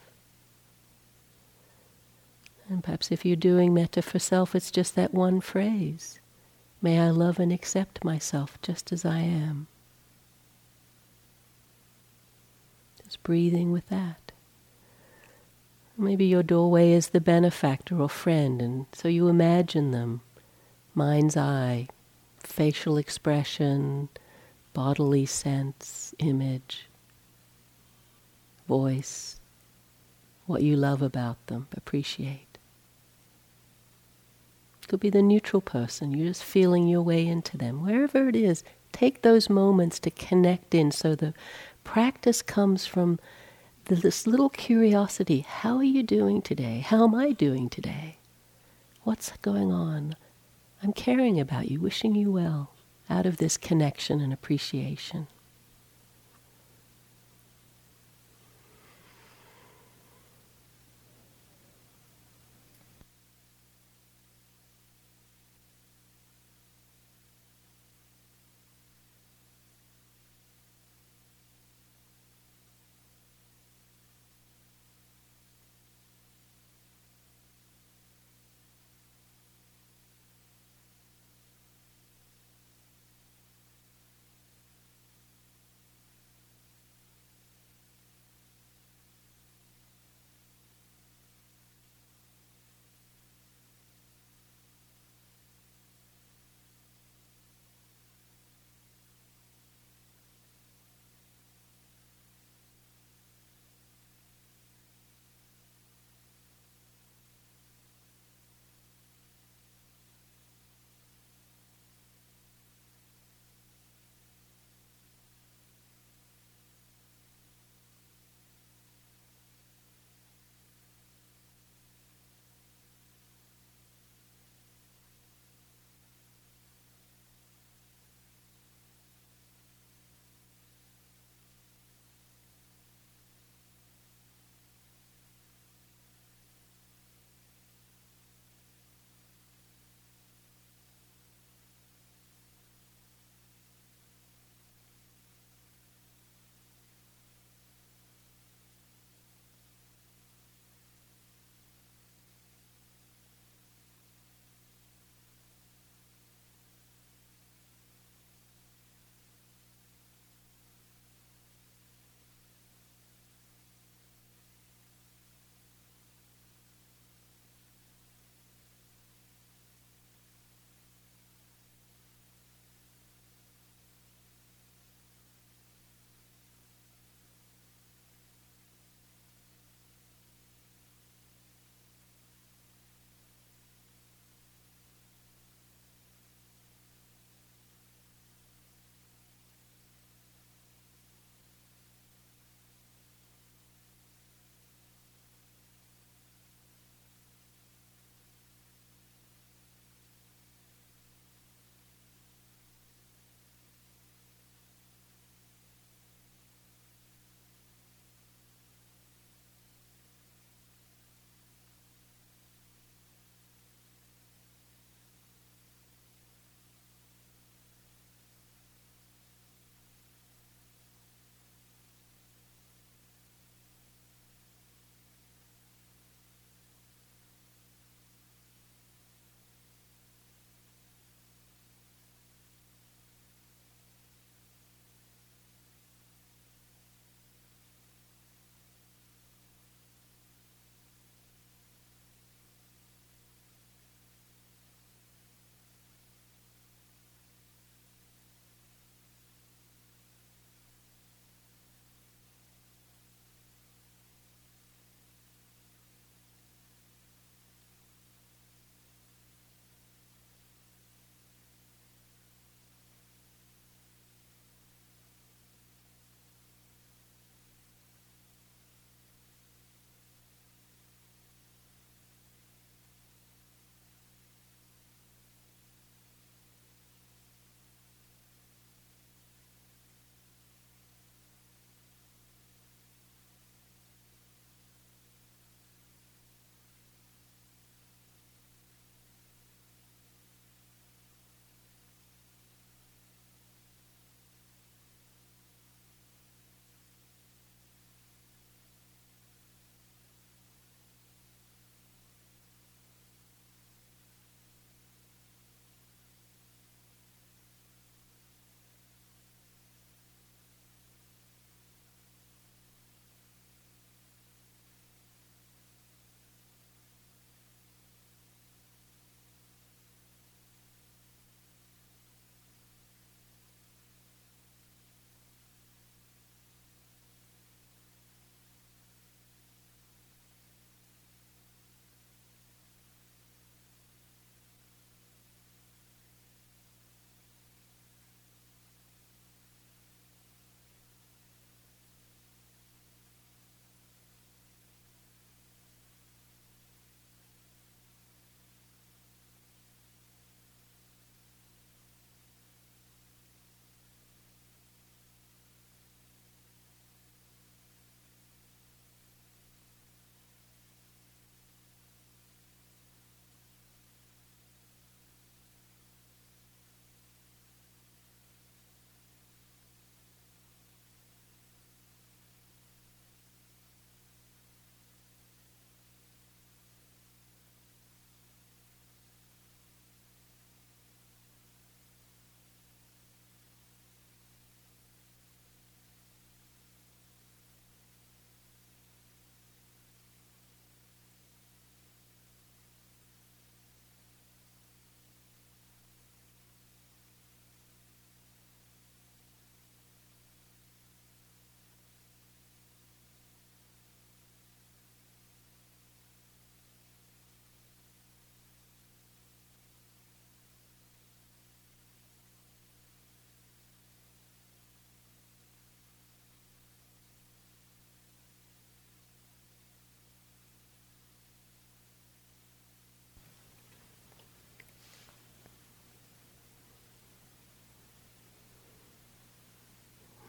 And 2.69 2.83
perhaps 2.83 3.13
if 3.13 3.25
you're 3.25 3.37
doing 3.37 3.73
metta 3.73 4.03
for 4.03 4.19
self, 4.19 4.57
it's 4.57 4.73
just 4.73 4.97
that 4.97 5.15
one 5.15 5.41
phrase 5.41 6.19
May 6.83 6.99
I 6.99 7.11
love 7.11 7.39
and 7.39 7.53
accept 7.53 8.05
myself 8.05 8.61
just 8.61 8.93
as 8.93 9.05
I 9.05 9.21
am. 9.21 9.69
Just 13.05 13.23
breathing 13.23 13.71
with 13.71 13.89
that. 13.89 14.33
Maybe 15.97 16.27
your 16.27 16.43
doorway 16.43 16.91
is 16.91 17.11
the 17.11 17.21
benefactor 17.21 18.03
or 18.03 18.09
friend, 18.09 18.61
and 18.61 18.87
so 18.93 19.07
you 19.07 19.29
imagine 19.29 19.93
them 19.93 20.23
mind's 20.93 21.37
eye, 21.37 21.87
facial 22.39 22.99
expression, 22.99 24.09
bodily 24.75 25.25
sense, 25.25 26.15
image, 26.19 26.89
voice, 28.69 29.41
what 30.47 30.63
you 30.63 30.77
love 30.77 31.01
about 31.01 31.47
them, 31.47 31.67
appreciate. 31.75 32.59
Could 34.87 35.01
be 35.01 35.09
the 35.09 35.23
neutral 35.23 35.63
person, 35.63 36.13
you're 36.13 36.29
just 36.29 36.45
feeling 36.45 36.87
your 36.87 37.01
way 37.01 37.27
into 37.27 37.57
them. 37.57 37.83
Wherever 37.83 38.29
it 38.29 38.37
is, 38.37 38.63
take 38.93 39.23
those 39.23 39.49
moments 39.49 39.99
to 40.01 40.11
connect 40.11 40.75
in 40.75 40.91
so 40.91 41.15
the 41.15 41.33
practice 41.85 42.43
comes 42.43 42.85
from 42.85 43.19
this 43.87 44.27
little 44.27 44.49
curiosity 44.49 45.41
how 45.41 45.77
are 45.77 45.85
you 45.85 46.03
doing 46.03 46.43
today? 46.43 46.81
How 46.81 47.05
am 47.05 47.15
I 47.15 47.33
doing 47.33 47.69
today? 47.69 48.19
What's 49.03 49.33
going 49.43 49.71
on? 49.71 50.17
I'm 50.83 50.93
caring 50.93 51.41
about 51.41 51.71
you, 51.71 51.81
wishing 51.81 52.15
you 52.15 52.31
well, 52.31 52.74
out 53.11 53.27
of 53.27 53.37
this 53.37 53.57
connection 53.57 54.21
and 54.21 54.33
appreciation. 54.33 55.27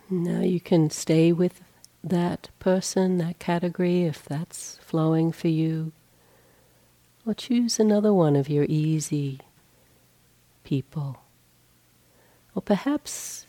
Now 0.10 0.42
you 0.42 0.60
can 0.60 0.92
stay 0.92 1.32
with 1.32 1.62
that 2.04 2.50
person, 2.60 3.18
that 3.18 3.40
category, 3.40 4.04
if 4.04 4.24
that's 4.24 4.78
flowing 4.84 5.32
for 5.32 5.48
you. 5.48 5.94
Or 7.26 7.34
choose 7.34 7.80
another 7.80 8.14
one 8.14 8.36
of 8.36 8.48
your 8.48 8.66
easy 8.70 9.40
people. 10.64 11.22
Or 12.54 12.62
perhaps 12.62 13.48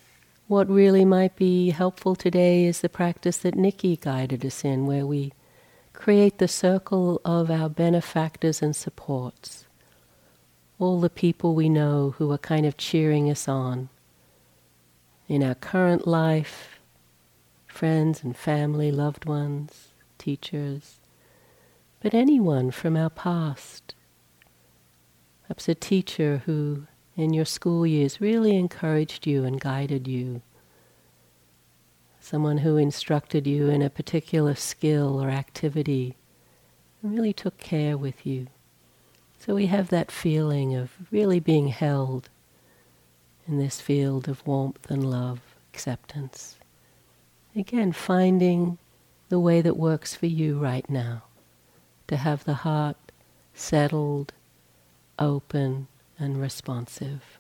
what 0.49 0.71
really 0.71 1.05
might 1.05 1.37
be 1.37 1.71
helpful 1.71 2.15
today 2.17 2.65
is 2.65 2.81
the 2.81 2.89
practice 2.89 3.37
that 3.39 3.55
Nikki 3.55 3.97
guided 3.97 4.45
us 4.47 4.65
in, 4.65 4.87
where 4.87 5.05
we 5.05 5.35
create 5.93 6.39
the 6.39 6.49
circle 6.49 7.21
of 7.23 7.51
our 7.51 7.69
benefactors 7.69 8.63
and 8.63 8.75
supports. 8.75 9.67
All 10.79 11.01
the 11.01 11.11
people 11.11 11.55
we 11.55 11.69
know 11.69 12.15
who 12.17 12.33
are 12.33 12.39
kind 12.39 12.65
of 12.65 12.79
cheering 12.79 13.31
us 13.31 13.47
on 13.47 13.91
in 15.29 15.43
our 15.43 15.55
current 15.55 16.07
life, 16.07 16.79
friends 17.67 18.23
and 18.23 18.37
family, 18.37 18.91
loved 18.91 19.25
ones, 19.25 19.89
teachers, 20.19 20.97
but 22.01 22.15
anyone 22.15 22.71
from 22.71 22.97
our 22.97 23.11
past. 23.11 23.95
Perhaps 25.43 25.69
a 25.69 25.75
teacher 25.75 26.43
who, 26.47 26.87
in 27.17 27.33
your 27.33 27.45
school 27.45 27.87
years, 27.87 28.21
really 28.21 28.57
encouraged 28.57 29.27
you 29.27 29.45
and 29.45 29.61
guided 29.61 30.07
you. 30.07 30.43
Someone 32.21 32.59
who 32.59 32.77
instructed 32.77 33.47
you 33.47 33.69
in 33.69 33.83
a 33.83 33.91
particular 33.91 34.55
skill 34.55 35.23
or 35.23 35.31
activity 35.31 36.17
and 37.03 37.13
really 37.13 37.33
took 37.33 37.59
care 37.59 37.97
with 37.97 38.27
you. 38.27 38.49
So 39.39 39.55
we 39.55 39.67
have 39.67 39.89
that 39.91 40.11
feeling 40.11 40.75
of 40.75 40.93
really 41.11 41.39
being 41.39 41.69
held 41.69 42.29
in 43.47 43.59
this 43.59 43.81
field 43.81 44.29
of 44.29 44.47
warmth 44.47 44.91
and 44.91 45.09
love, 45.09 45.41
acceptance. 45.73 46.57
Again, 47.55 47.93
finding 47.93 48.79
the 49.29 49.41
way 49.41 49.61
that 49.61 49.77
works 49.77 50.15
for 50.15 50.27
you 50.27 50.59
right 50.59 50.89
now, 50.89 51.23
to 52.09 52.17
have 52.17 52.45
the 52.45 52.55
heart 52.55 52.97
settled, 53.55 54.33
open, 55.19 55.89
and 56.19 56.41
responsive. 56.41 57.36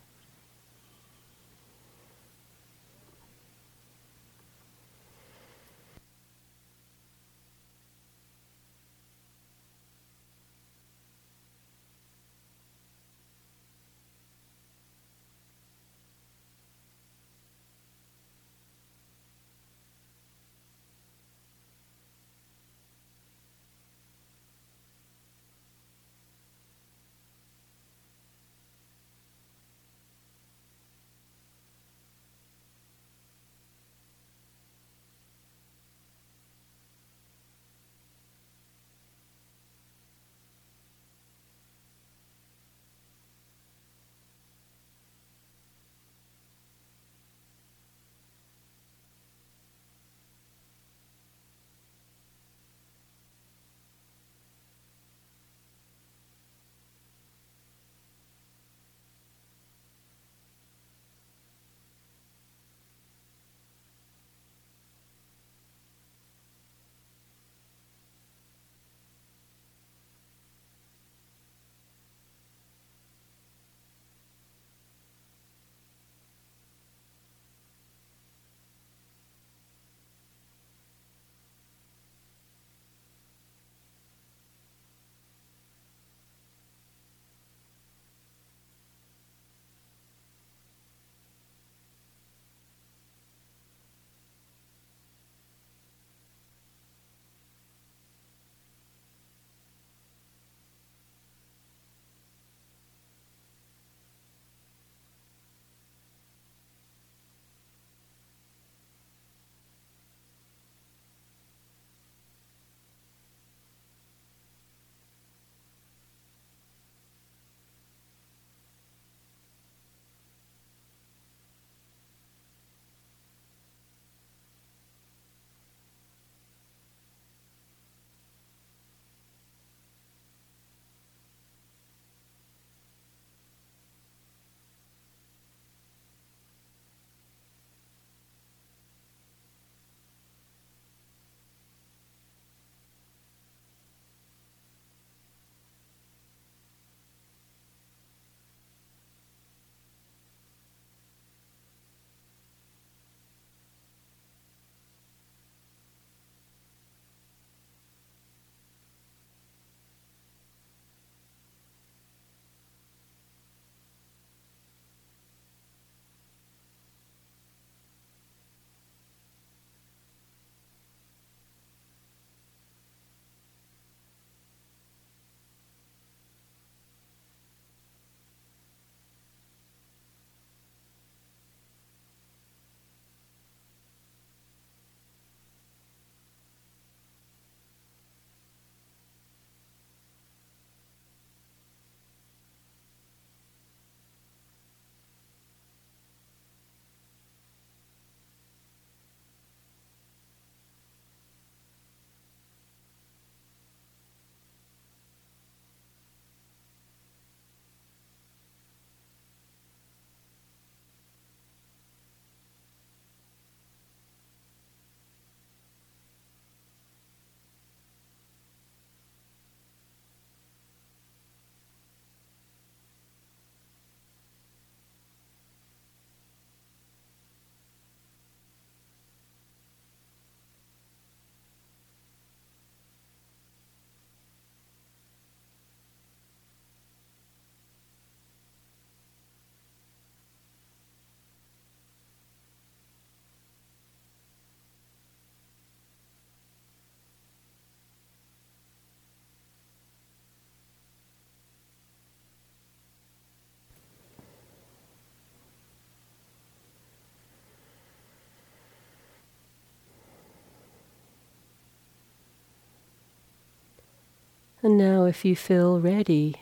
And 264.66 264.78
now, 264.78 265.04
if 265.04 265.24
you 265.24 265.36
feel 265.36 265.78
ready, 265.80 266.34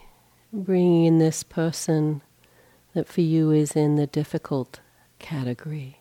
bringing 0.51 1.05
in 1.05 1.19
this 1.19 1.43
person 1.43 2.23
that 2.95 3.07
for 3.07 3.21
you 3.21 3.51
is 3.51 3.73
in 3.73 3.97
the 3.97 4.07
difficult 4.07 4.81
category. 5.19 5.99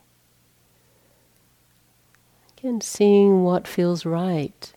Again, 2.58 2.80
seeing 2.80 3.44
what 3.44 3.68
feels 3.68 4.06
right 4.06 4.72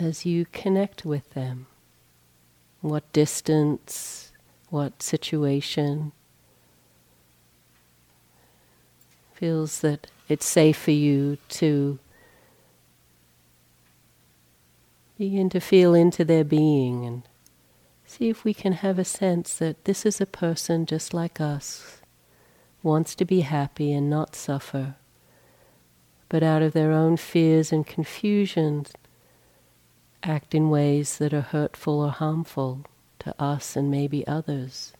as 0.00 0.26
you 0.26 0.46
connect 0.46 1.04
with 1.04 1.30
them. 1.34 1.68
What 2.80 3.12
distance, 3.12 4.32
what 4.70 5.04
situation 5.04 6.10
feels 9.34 9.82
that 9.82 10.08
it's 10.28 10.46
safe 10.46 10.78
for 10.78 10.90
you 10.90 11.38
to 11.50 12.00
begin 15.18 15.50
to 15.50 15.58
feel 15.58 15.94
into 15.94 16.24
their 16.24 16.44
being 16.44 17.04
and 17.04 17.22
see 18.04 18.28
if 18.28 18.44
we 18.44 18.54
can 18.54 18.72
have 18.72 19.00
a 19.00 19.04
sense 19.04 19.56
that 19.56 19.84
this 19.84 20.06
is 20.06 20.20
a 20.20 20.26
person 20.26 20.86
just 20.86 21.12
like 21.12 21.40
us, 21.40 22.00
wants 22.84 23.16
to 23.16 23.24
be 23.24 23.40
happy 23.40 23.92
and 23.92 24.08
not 24.08 24.36
suffer, 24.36 24.94
but 26.28 26.44
out 26.44 26.62
of 26.62 26.72
their 26.72 26.92
own 26.92 27.16
fears 27.16 27.72
and 27.72 27.84
confusions 27.84 28.92
act 30.22 30.54
in 30.54 30.70
ways 30.70 31.18
that 31.18 31.34
are 31.34 31.40
hurtful 31.40 32.00
or 32.00 32.10
harmful 32.10 32.84
to 33.18 33.34
us 33.42 33.74
and 33.74 33.90
maybe 33.90 34.24
others. 34.26 34.92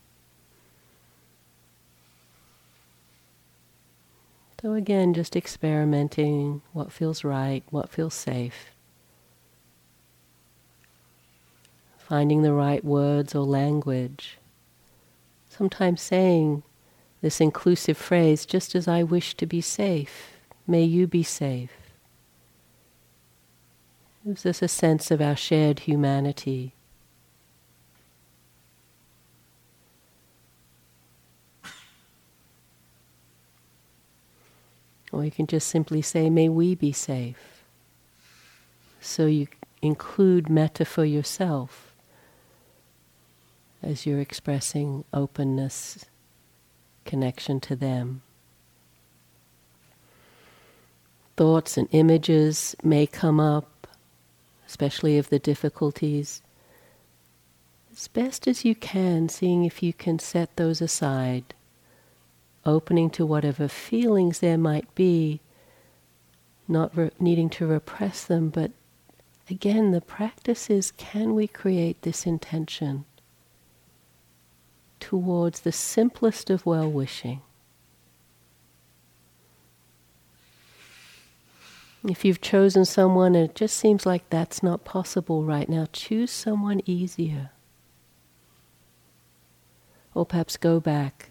So 4.61 4.73
again, 4.73 5.15
just 5.15 5.37
experimenting 5.37 6.63
what 6.73 6.91
feels 6.91 7.23
right, 7.23 7.63
what 7.71 7.91
feels 7.91 8.15
safe. 8.15 8.73
Finding 12.09 12.41
the 12.41 12.55
right 12.55 12.83
words 12.83 13.35
or 13.35 13.45
language. 13.45 14.39
Sometimes 15.51 16.01
saying 16.01 16.63
this 17.21 17.39
inclusive 17.39 17.99
phrase, 17.99 18.47
just 18.47 18.75
as 18.75 18.89
I 18.89 19.03
wish 19.03 19.35
to 19.35 19.45
be 19.45 19.61
safe, 19.61 20.39
may 20.67 20.85
you 20.85 21.07
be 21.07 21.23
safe. 21.23 21.71
Gives 24.25 24.47
us 24.47 24.63
a 24.63 24.69
sense 24.69 25.11
of 25.11 25.21
our 25.21 25.37
shared 25.37 25.81
humanity. 25.81 26.73
Or 35.13 35.27
you 35.27 35.31
can 35.31 35.47
just 35.47 35.69
simply 35.69 36.01
say, 36.01 36.31
May 36.31 36.49
we 36.49 36.75
be 36.75 36.93
safe. 36.93 37.65
So 38.99 39.27
you 39.27 39.49
include 39.83 40.49
metta 40.49 40.87
for 40.87 41.05
yourself 41.05 41.88
as 43.83 44.07
you're 44.07 44.21
expressing 44.21 45.05
openness, 45.13 46.05
connection 47.05 47.61
to 47.61 47.77
them. 47.77 48.23
Thoughts 51.37 51.77
and 51.77 51.89
images 51.93 52.75
may 52.83 53.07
come 53.07 53.39
up, 53.39 53.87
especially 54.67 55.19
of 55.19 55.31
the 55.31 55.39
difficulties. 55.39 56.43
As 57.93 58.09
best 58.09 58.49
as 58.49 58.65
you 58.65 58.75
can, 58.75 59.29
seeing 59.29 59.65
if 59.65 59.83
you 59.83 59.93
can 59.93 60.19
set 60.19 60.57
those 60.57 60.81
aside 60.81 61.55
opening 62.67 63.09
to 63.09 63.25
whatever 63.25 63.67
feelings 63.67 64.41
there 64.41 64.59
might 64.59 64.93
be, 64.95 65.41
not 66.67 66.95
re- 66.97 67.11
needing 67.19 67.49
to 67.49 67.67
repress 67.67 68.25
them, 68.25 68.51
but 68.51 68.71
again, 69.49 69.93
the 69.93 70.01
practice 70.01 70.69
is 70.69 70.91
can 70.93 71.35
we 71.35 71.47
create 71.47 72.03
this 72.03 72.27
intention 72.27 73.05
towards 75.01 75.61
the 75.61 75.73
simplest 75.73 76.51
of 76.51 76.67
well 76.67 76.91
wishing? 76.91 77.43
If 82.05 82.25
you've 82.25 82.41
chosen 82.41 82.85
someone 82.85 83.35
and 83.35 83.51
it 83.51 83.55
just 83.55 83.77
seems 83.77 84.07
like 84.07 84.31
that's 84.31 84.63
not 84.63 84.85
possible 84.85 85.45
right 85.45 85.69
now, 85.69 85.89
choose 85.93 86.31
someone 86.31 86.81
easier. 86.87 87.51
Or 90.15 90.25
perhaps 90.25 90.57
go 90.57 90.81
back 90.81 91.31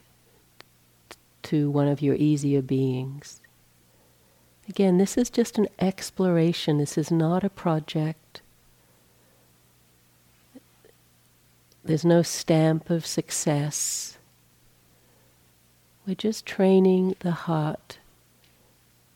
to 1.43 1.71
one 1.71 1.87
of 1.87 2.01
your 2.01 2.15
easier 2.15 2.61
beings. 2.61 3.41
Again, 4.67 4.97
this 4.97 5.17
is 5.17 5.29
just 5.29 5.57
an 5.57 5.67
exploration. 5.79 6.77
This 6.77 6.97
is 6.97 7.09
not 7.09 7.43
a 7.43 7.49
project. 7.49 8.19
There's 11.87 12.03
no 12.03 12.21
stamp 12.21 12.89
of 12.89 13.05
success. 13.05 14.17
We're 16.05 16.15
just 16.15 16.45
training 16.45 17.15
the 17.21 17.31
heart 17.31 17.99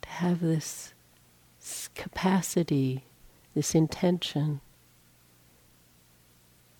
to 0.03 0.07
have 0.07 0.39
this 0.39 0.93
capacity, 1.95 3.03
this 3.53 3.75
intention 3.75 4.61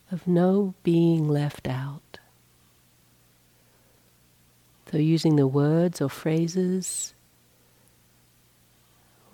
of 0.10 0.26
no 0.26 0.76
being 0.84 1.28
left 1.28 1.68
out. 1.68 2.20
So, 4.90 4.98
using 4.98 5.36
the 5.36 5.46
words 5.46 6.00
or 6.00 6.08
phrases, 6.08 7.14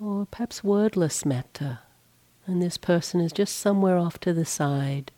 or 0.02 0.26
perhaps 0.26 0.64
wordless 0.64 1.24
metta, 1.24 1.82
and 2.48 2.64
this 2.64 2.80
person 2.80 3.22
is 3.22 3.32
just 3.32 3.56
somewhere 3.56 4.00
off 4.00 4.20
to 4.22 4.34
the 4.34 4.46
side, 4.46 5.12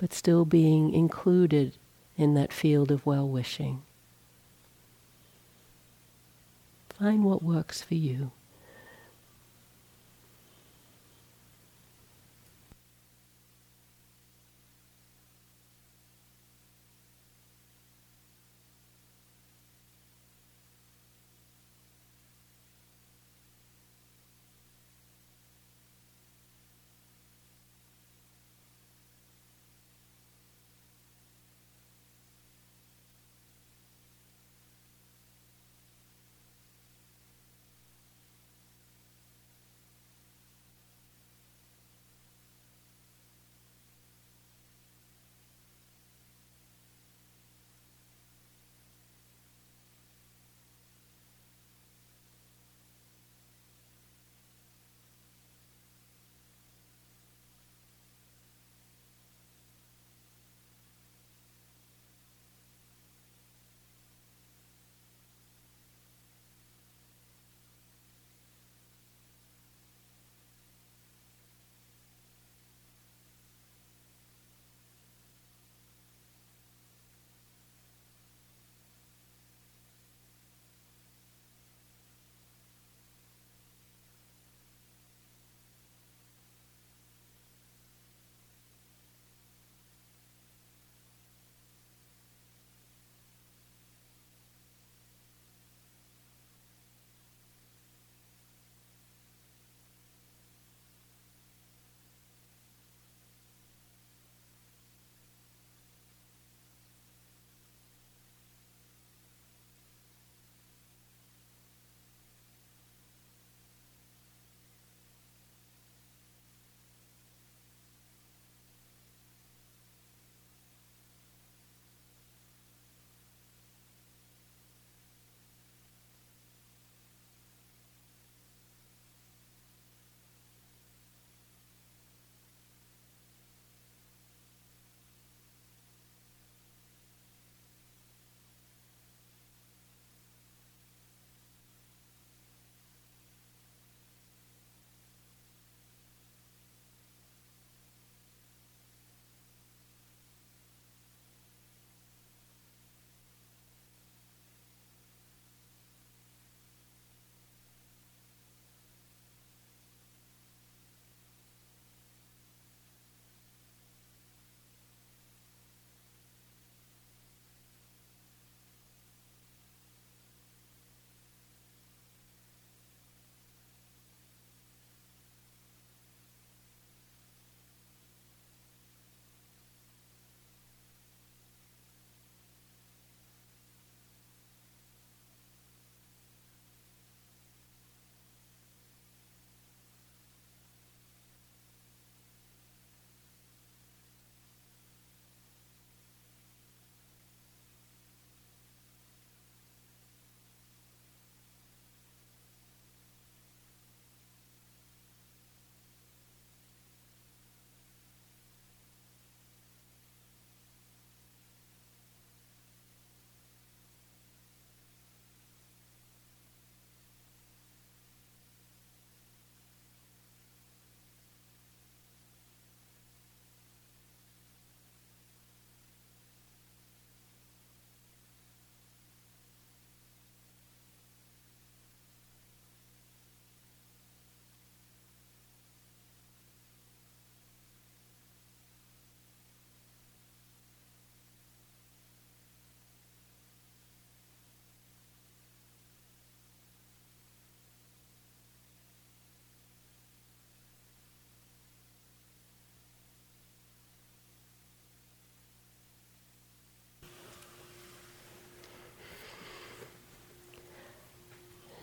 but 0.00 0.14
still 0.14 0.46
being 0.46 0.94
included 0.94 1.76
in 2.16 2.32
that 2.32 2.54
field 2.54 2.90
of 2.90 3.04
well 3.04 3.28
wishing. 3.28 3.82
Find 6.88 7.22
what 7.22 7.42
works 7.42 7.82
for 7.82 7.94
you. 7.94 8.30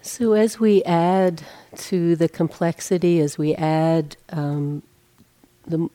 So, 0.08 0.32
as 0.32 0.58
we 0.58 0.82
add 0.86 1.44
to 1.90 2.16
the 2.16 2.30
complexity, 2.30 3.20
as 3.20 3.38
we 3.38 3.54
add 3.56 4.16
um, 4.30 4.82
the 5.68 5.90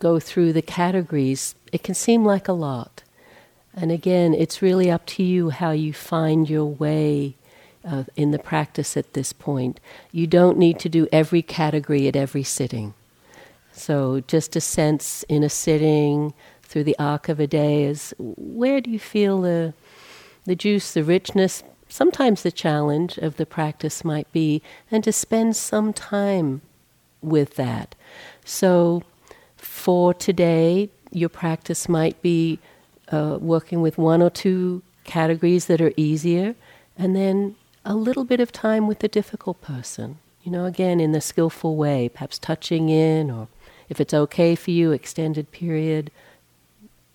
go 0.00 0.18
through 0.18 0.52
the 0.52 0.60
categories, 0.60 1.54
it 1.70 1.84
can 1.84 1.94
seem 1.94 2.24
like 2.24 2.48
a 2.48 2.52
lot. 2.52 3.04
And 3.74 3.92
again, 3.92 4.34
it's 4.34 4.60
really 4.60 4.90
up 4.90 5.06
to 5.06 5.22
you 5.22 5.50
how 5.50 5.70
you 5.70 5.92
find 5.92 6.50
your 6.50 6.64
way 6.64 7.36
uh, 7.84 8.04
in 8.16 8.32
the 8.32 8.40
practice 8.40 8.96
at 8.96 9.12
this 9.12 9.32
point. 9.32 9.78
You 10.10 10.26
don't 10.26 10.58
need 10.58 10.80
to 10.80 10.88
do 10.88 11.06
every 11.12 11.42
category 11.42 12.08
at 12.08 12.16
every 12.16 12.42
sitting. 12.42 12.92
So, 13.70 14.20
just 14.26 14.56
a 14.56 14.60
sense 14.60 15.22
in 15.28 15.44
a 15.44 15.48
sitting 15.48 16.34
through 16.64 16.84
the 16.84 16.98
arc 16.98 17.28
of 17.28 17.38
a 17.38 17.46
day 17.46 17.84
is 17.84 18.12
where 18.18 18.80
do 18.80 18.90
you 18.90 18.98
feel 18.98 19.42
the, 19.42 19.74
the 20.44 20.56
juice, 20.56 20.92
the 20.92 21.04
richness? 21.04 21.62
Sometimes 21.88 22.42
the 22.42 22.52
challenge 22.52 23.18
of 23.18 23.36
the 23.36 23.46
practice 23.46 24.04
might 24.04 24.30
be, 24.32 24.62
and 24.90 25.02
to 25.04 25.12
spend 25.12 25.56
some 25.56 25.92
time 25.92 26.60
with 27.22 27.54
that. 27.56 27.94
So, 28.44 29.02
for 29.56 30.14
today, 30.14 30.90
your 31.10 31.28
practice 31.28 31.88
might 31.88 32.20
be 32.22 32.58
uh, 33.10 33.38
working 33.40 33.80
with 33.80 33.98
one 33.98 34.22
or 34.22 34.30
two 34.30 34.82
categories 35.04 35.66
that 35.66 35.80
are 35.80 35.92
easier, 35.96 36.54
and 36.96 37.16
then 37.16 37.56
a 37.84 37.94
little 37.94 38.24
bit 38.24 38.40
of 38.40 38.52
time 38.52 38.86
with 38.86 38.98
the 38.98 39.08
difficult 39.08 39.60
person. 39.62 40.18
You 40.44 40.52
know, 40.52 40.66
again, 40.66 41.00
in 41.00 41.12
the 41.12 41.20
skillful 41.20 41.76
way, 41.76 42.08
perhaps 42.08 42.38
touching 42.38 42.90
in, 42.90 43.30
or 43.30 43.48
if 43.88 44.00
it's 44.00 44.14
okay 44.14 44.54
for 44.54 44.70
you, 44.70 44.92
extended 44.92 45.50
period, 45.52 46.10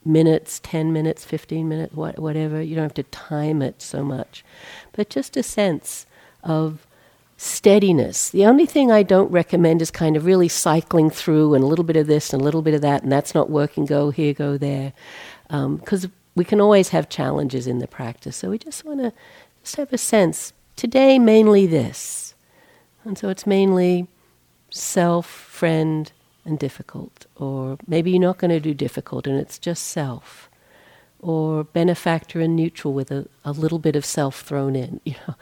minutes, 0.05 0.59
10 0.63 0.91
minutes, 0.93 1.25
15 1.25 1.67
minutes, 1.67 1.95
whatever. 1.95 2.61
You 2.61 2.75
don't 2.75 2.83
have 2.83 2.93
to 2.95 3.03
time 3.03 3.61
it 3.61 3.81
so 3.81 4.03
much. 4.03 4.43
But 4.91 5.09
just 5.09 5.37
a 5.37 5.43
sense 5.43 6.05
of 6.43 6.85
steadiness. 7.37 8.29
The 8.29 8.45
only 8.45 8.65
thing 8.65 8.91
I 8.91 9.03
don't 9.03 9.31
recommend 9.31 9.81
is 9.81 9.91
kind 9.91 10.15
of 10.15 10.25
really 10.25 10.47
cycling 10.47 11.09
through 11.09 11.53
and 11.53 11.63
a 11.63 11.67
little 11.67 11.85
bit 11.85 11.95
of 11.97 12.07
this 12.07 12.33
and 12.33 12.41
a 12.41 12.45
little 12.45 12.61
bit 12.61 12.73
of 12.73 12.81
that, 12.81 13.03
and 13.03 13.11
that's 13.11 13.35
not 13.35 13.49
working, 13.49 13.85
go 13.85 14.11
here, 14.11 14.33
go 14.33 14.57
there. 14.57 14.93
Because 15.47 16.05
um, 16.05 16.11
we 16.35 16.45
can 16.45 16.61
always 16.61 16.89
have 16.89 17.09
challenges 17.09 17.67
in 17.67 17.79
the 17.79 17.87
practice. 17.87 18.37
So 18.37 18.49
we 18.49 18.57
just 18.57 18.85
want 18.85 19.01
to 19.01 19.13
just 19.63 19.75
have 19.75 19.91
a 19.93 19.97
sense. 19.97 20.53
Today, 20.75 21.19
mainly 21.19 21.67
this. 21.67 22.33
And 23.03 23.17
so 23.17 23.29
it's 23.29 23.45
mainly 23.45 24.07
self, 24.69 25.27
friend, 25.27 26.11
and 26.45 26.59
difficult. 26.59 27.25
Or 27.35 27.77
maybe 27.87 28.11
you're 28.11 28.21
not 28.21 28.37
going 28.37 28.51
to 28.51 28.59
do 28.59 28.73
difficult 28.73 29.27
and 29.27 29.39
it's 29.39 29.57
just 29.57 29.83
self 29.83 30.49
or 31.23 31.63
benefactor 31.63 32.41
and 32.41 32.55
neutral 32.55 32.93
with 32.93 33.09
a, 33.09 33.25
a 33.45 33.51
little 33.51 33.79
bit 33.79 33.95
of 33.95 34.05
self 34.05 34.41
thrown 34.41 34.75
in, 34.75 34.99
you 35.05 35.15
know. 35.27 35.35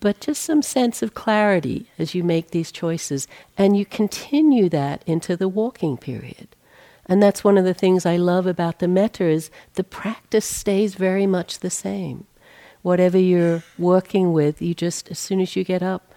But 0.00 0.20
just 0.20 0.42
some 0.42 0.62
sense 0.62 1.02
of 1.02 1.14
clarity 1.14 1.86
as 1.98 2.14
you 2.14 2.24
make 2.24 2.50
these 2.50 2.72
choices. 2.72 3.28
And 3.56 3.76
you 3.76 3.84
continue 3.84 4.68
that 4.70 5.02
into 5.06 5.36
the 5.36 5.48
walking 5.48 5.96
period. 5.96 6.48
And 7.06 7.22
that's 7.22 7.44
one 7.44 7.58
of 7.58 7.64
the 7.64 7.74
things 7.74 8.06
I 8.06 8.16
love 8.16 8.46
about 8.46 8.78
the 8.78 8.88
metta 8.88 9.24
is 9.24 9.50
the 9.74 9.84
practice 9.84 10.46
stays 10.46 10.94
very 10.94 11.26
much 11.26 11.58
the 11.58 11.70
same. 11.70 12.26
Whatever 12.82 13.18
you're 13.18 13.62
working 13.78 14.32
with, 14.32 14.62
you 14.62 14.74
just, 14.74 15.10
as 15.10 15.18
soon 15.18 15.40
as 15.40 15.54
you 15.54 15.64
get 15.64 15.82
up, 15.82 16.14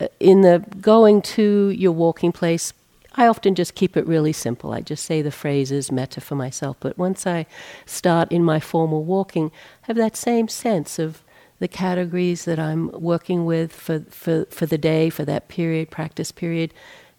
uh, 0.00 0.08
in 0.20 0.42
the 0.42 0.64
going 0.80 1.22
to 1.22 1.70
your 1.70 1.92
walking 1.92 2.30
place, 2.30 2.72
I 3.18 3.26
often 3.26 3.56
just 3.56 3.74
keep 3.74 3.96
it 3.96 4.06
really 4.06 4.32
simple. 4.32 4.72
I 4.72 4.80
just 4.80 5.04
say 5.04 5.22
the 5.22 5.32
phrases 5.32 5.90
metta 5.90 6.20
for 6.20 6.36
myself. 6.36 6.76
But 6.78 6.96
once 6.96 7.26
I 7.26 7.46
start 7.84 8.30
in 8.30 8.44
my 8.44 8.60
formal 8.60 9.02
walking, 9.02 9.50
I 9.82 9.86
have 9.88 9.96
that 9.96 10.16
same 10.16 10.46
sense 10.46 11.00
of 11.00 11.24
the 11.58 11.66
categories 11.66 12.44
that 12.44 12.60
I'm 12.60 12.92
working 12.92 13.44
with 13.44 13.72
for, 13.72 14.04
for, 14.08 14.44
for 14.50 14.66
the 14.66 14.78
day, 14.78 15.10
for 15.10 15.24
that 15.24 15.48
period, 15.48 15.90
practice 15.90 16.30
period. 16.30 16.72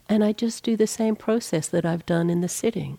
And 0.08 0.24
I 0.24 0.32
just 0.32 0.64
do 0.64 0.78
the 0.78 0.88
same 0.88 1.18
process 1.18 1.68
that 1.68 1.86
I've 1.86 2.06
done 2.06 2.30
in 2.30 2.40
the 2.40 2.48
sitting. 2.48 2.98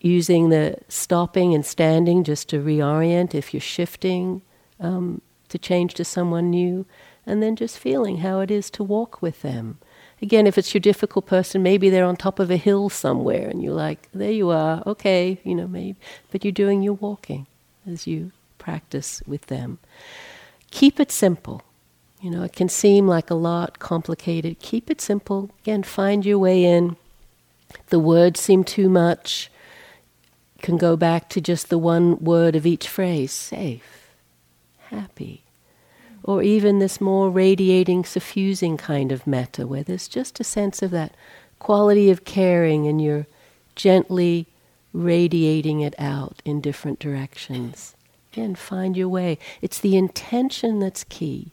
Using 0.00 0.48
the 0.48 0.78
stopping 0.88 1.54
and 1.54 1.66
standing 1.66 2.24
just 2.24 2.48
to 2.48 2.64
reorient 2.64 3.34
if 3.34 3.52
you're 3.52 3.60
shifting 3.60 4.40
um, 4.80 5.20
to 5.50 5.58
change 5.58 5.92
to 5.94 6.06
someone 6.06 6.48
new, 6.48 6.86
and 7.26 7.42
then 7.42 7.54
just 7.54 7.78
feeling 7.78 8.18
how 8.18 8.40
it 8.40 8.50
is 8.50 8.70
to 8.70 8.82
walk 8.82 9.20
with 9.20 9.42
them 9.42 9.76
again, 10.20 10.46
if 10.46 10.58
it's 10.58 10.74
your 10.74 10.80
difficult 10.80 11.26
person, 11.26 11.62
maybe 11.62 11.90
they're 11.90 12.04
on 12.04 12.16
top 12.16 12.38
of 12.38 12.50
a 12.50 12.56
hill 12.56 12.88
somewhere 12.88 13.48
and 13.48 13.62
you're 13.62 13.74
like, 13.74 14.08
there 14.12 14.30
you 14.30 14.50
are, 14.50 14.82
okay, 14.86 15.40
you 15.44 15.54
know, 15.54 15.66
maybe, 15.66 15.98
but 16.30 16.44
you're 16.44 16.52
doing 16.52 16.82
your 16.82 16.94
walking 16.94 17.46
as 17.86 18.06
you 18.06 18.32
practice 18.58 19.22
with 19.26 19.46
them. 19.46 19.78
Keep 20.70 21.00
it 21.00 21.10
simple. 21.10 21.62
You 22.20 22.30
know, 22.30 22.42
it 22.42 22.52
can 22.52 22.68
seem 22.68 23.06
like 23.06 23.30
a 23.30 23.34
lot 23.34 23.78
complicated. 23.78 24.58
Keep 24.58 24.90
it 24.90 25.00
simple. 25.00 25.50
Again, 25.62 25.84
find 25.84 26.26
your 26.26 26.38
way 26.38 26.64
in. 26.64 26.96
The 27.88 28.00
words 28.00 28.40
seem 28.40 28.64
too 28.64 28.88
much. 28.88 29.50
You 30.56 30.62
can 30.62 30.76
go 30.78 30.96
back 30.96 31.28
to 31.30 31.40
just 31.40 31.68
the 31.68 31.78
one 31.78 32.18
word 32.18 32.56
of 32.56 32.66
each 32.66 32.88
phrase 32.88 33.30
safe, 33.30 34.10
happy, 34.88 35.44
or 36.28 36.42
even 36.42 36.78
this 36.78 37.00
more 37.00 37.30
radiating, 37.30 38.04
suffusing 38.04 38.76
kind 38.76 39.12
of 39.12 39.26
metta, 39.26 39.66
where 39.66 39.82
there's 39.82 40.06
just 40.06 40.38
a 40.38 40.44
sense 40.44 40.82
of 40.82 40.90
that 40.90 41.14
quality 41.58 42.10
of 42.10 42.26
caring 42.26 42.86
and 42.86 43.00
you're 43.00 43.26
gently 43.76 44.46
radiating 44.92 45.80
it 45.80 45.94
out 45.98 46.42
in 46.44 46.60
different 46.60 46.98
directions. 46.98 47.96
Again, 48.30 48.54
find 48.54 48.94
your 48.94 49.08
way. 49.08 49.38
It's 49.62 49.80
the 49.80 49.96
intention 49.96 50.80
that's 50.80 51.02
key, 51.02 51.52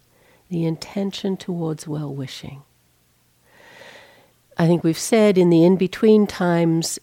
the 0.49 0.65
intention 0.65 1.37
towards 1.37 1.87
well 1.87 2.13
wishing. 2.13 2.61
I 4.57 4.67
think 4.67 4.83
we've 4.83 4.99
said 4.99 5.37
in 5.37 5.49
the 5.51 5.63
in 5.63 5.77
between 5.77 6.27
times, 6.27 6.99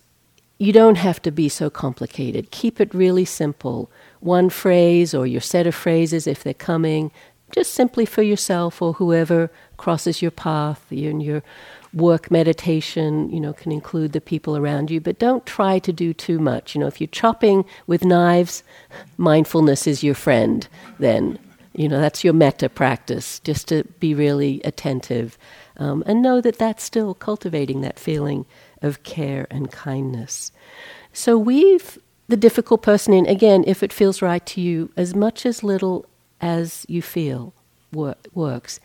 you 0.59 0.75
don't 0.75 0.99
have 0.99 1.23
to 1.23 1.31
be 1.31 1.49
so 1.49 1.71
complicated. 1.71 2.51
Keep 2.51 2.81
it 2.83 2.93
really 2.93 3.25
simple. 3.25 3.91
One 4.21 4.51
phrase 4.51 5.15
or 5.15 5.27
your 5.27 5.41
set 5.41 5.67
of 5.67 5.75
phrases 5.75 6.27
if 6.27 6.45
they're 6.45 6.55
coming, 6.55 7.11
just 7.53 7.75
simply 7.75 8.05
for 8.05 8.23
yourself 8.23 8.83
or 8.83 8.95
whoever 8.95 9.51
crosses 9.77 10.23
your 10.23 10.31
path 10.31 10.91
in 10.91 11.21
your 11.21 11.43
work 11.93 12.31
meditation 12.31 13.29
you 13.31 13.39
know 13.39 13.53
can 13.53 13.71
include 13.71 14.13
the 14.13 14.21
people 14.21 14.57
around 14.57 14.91
you. 14.91 15.01
But 15.01 15.19
don't 15.19 15.45
try 15.47 15.79
to 15.81 15.93
do 15.93 16.13
too 16.13 16.39
much. 16.39 16.75
You 16.75 16.81
know 16.81 16.87
if 16.89 17.01
you're 17.01 17.09
chopping 17.09 17.65
with 17.87 18.05
knives 18.05 18.65
mindfulness 19.17 19.87
is 19.87 20.03
your 20.03 20.15
friend 20.15 20.67
then. 20.99 21.39
You 21.75 21.89
know 21.89 22.01
that's 22.01 22.25
your 22.25 22.35
metta 22.35 22.69
practice 22.69 23.39
just 23.41 23.69
to 23.69 23.85
be 23.99 24.15
really 24.15 24.61
attentive 24.63 25.39
um, 25.79 26.03
and 26.07 26.21
know 26.21 26.41
that 26.41 26.59
that's 26.59 26.85
still 26.85 27.15
cultivating 27.15 27.81
that 27.81 27.99
feeling 27.99 28.45
of 28.83 29.03
care 29.05 29.47
and 29.51 29.71
kindness. 29.73 30.53
So 31.15 31.39
weave 31.39 31.99
the 32.29 32.37
difficult 32.37 32.83
person 32.83 33.15
in. 33.15 33.27
Again 33.27 33.65
if 33.67 33.83
it 33.83 33.93
feels 33.93 34.21
right 34.21 34.45
to 34.47 34.61
you 34.61 34.91
as 34.97 35.15
much 35.15 35.47
as 35.47 35.63
little 35.63 36.05
as 36.43 36.85
you 36.89 37.01
feel 37.01 37.55
wor- 37.93 38.17
works. 38.35 38.81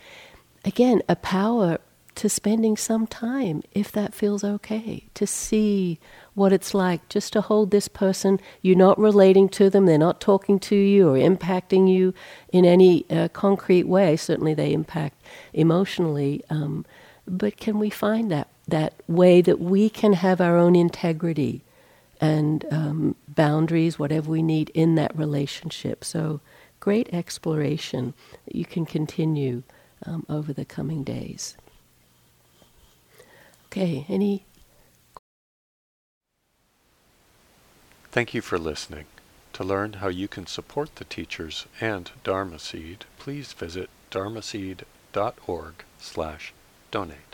Again, 0.64 1.02
a 1.10 1.16
power 1.16 1.80
to 2.18 2.30
spending 2.30 2.76
some 2.76 3.06
time, 3.06 3.62
if 3.74 3.92
that 3.92 4.14
feels 4.14 4.44
okay, 4.44 5.04
to 5.14 5.28
see 5.28 6.00
what 6.34 6.52
it's 6.52 6.74
like 6.74 7.08
just 7.10 7.32
to 7.34 7.42
hold 7.42 7.70
this 7.70 7.88
person. 7.88 8.40
You're 8.64 8.76
not 8.76 8.98
relating 8.98 9.48
to 9.50 9.70
them, 9.70 9.86
they're 9.86 10.00
not 10.00 10.20
talking 10.20 10.60
to 10.62 10.76
you 10.76 11.10
or 11.10 11.14
impacting 11.14 11.88
you 11.88 12.16
in 12.52 12.66
any 12.66 13.06
uh, 13.12 13.28
concrete 13.30 13.88
way. 13.88 14.18
Certainly, 14.18 14.56
they 14.56 14.74
impact 14.74 15.22
emotionally. 15.54 16.44
Um, 16.50 16.86
but 17.28 17.58
can 17.58 17.78
we 17.78 17.92
find 17.92 18.32
that, 18.32 18.48
that 18.68 18.94
way 19.08 19.42
that 19.42 19.60
we 19.60 19.88
can 19.88 20.14
have 20.14 20.42
our 20.42 20.58
own 20.58 20.76
integrity 20.76 21.62
and 22.20 22.66
um, 22.72 23.16
boundaries, 23.28 24.00
whatever 24.00 24.32
we 24.32 24.42
need 24.42 24.72
in 24.74 24.96
that 24.96 25.16
relationship? 25.16 26.04
So, 26.04 26.40
great 26.88 27.14
exploration 27.14 28.14
that 28.46 28.56
you 28.56 28.64
can 28.64 28.86
continue 28.86 29.62
um, 30.06 30.26
over 30.30 30.54
the 30.54 30.64
coming 30.64 31.04
days. 31.04 31.58
Okay, 33.66 34.06
any? 34.08 34.46
Thank 38.10 38.34
you 38.34 38.40
for 38.40 38.58
listening. 38.58 39.04
To 39.52 39.66
learn 39.66 39.94
how 40.00 40.08
you 40.08 40.30
can 40.30 40.48
support 40.48 40.96
the 40.96 41.04
teachers 41.04 41.66
and 41.82 42.10
Dharma 42.24 42.58
Seed, 42.58 43.04
please 43.20 43.52
visit 43.52 43.90
dharma 44.10 44.40
dharmaseed.org 44.40 45.74
slash 46.00 46.54
donate. 46.90 47.27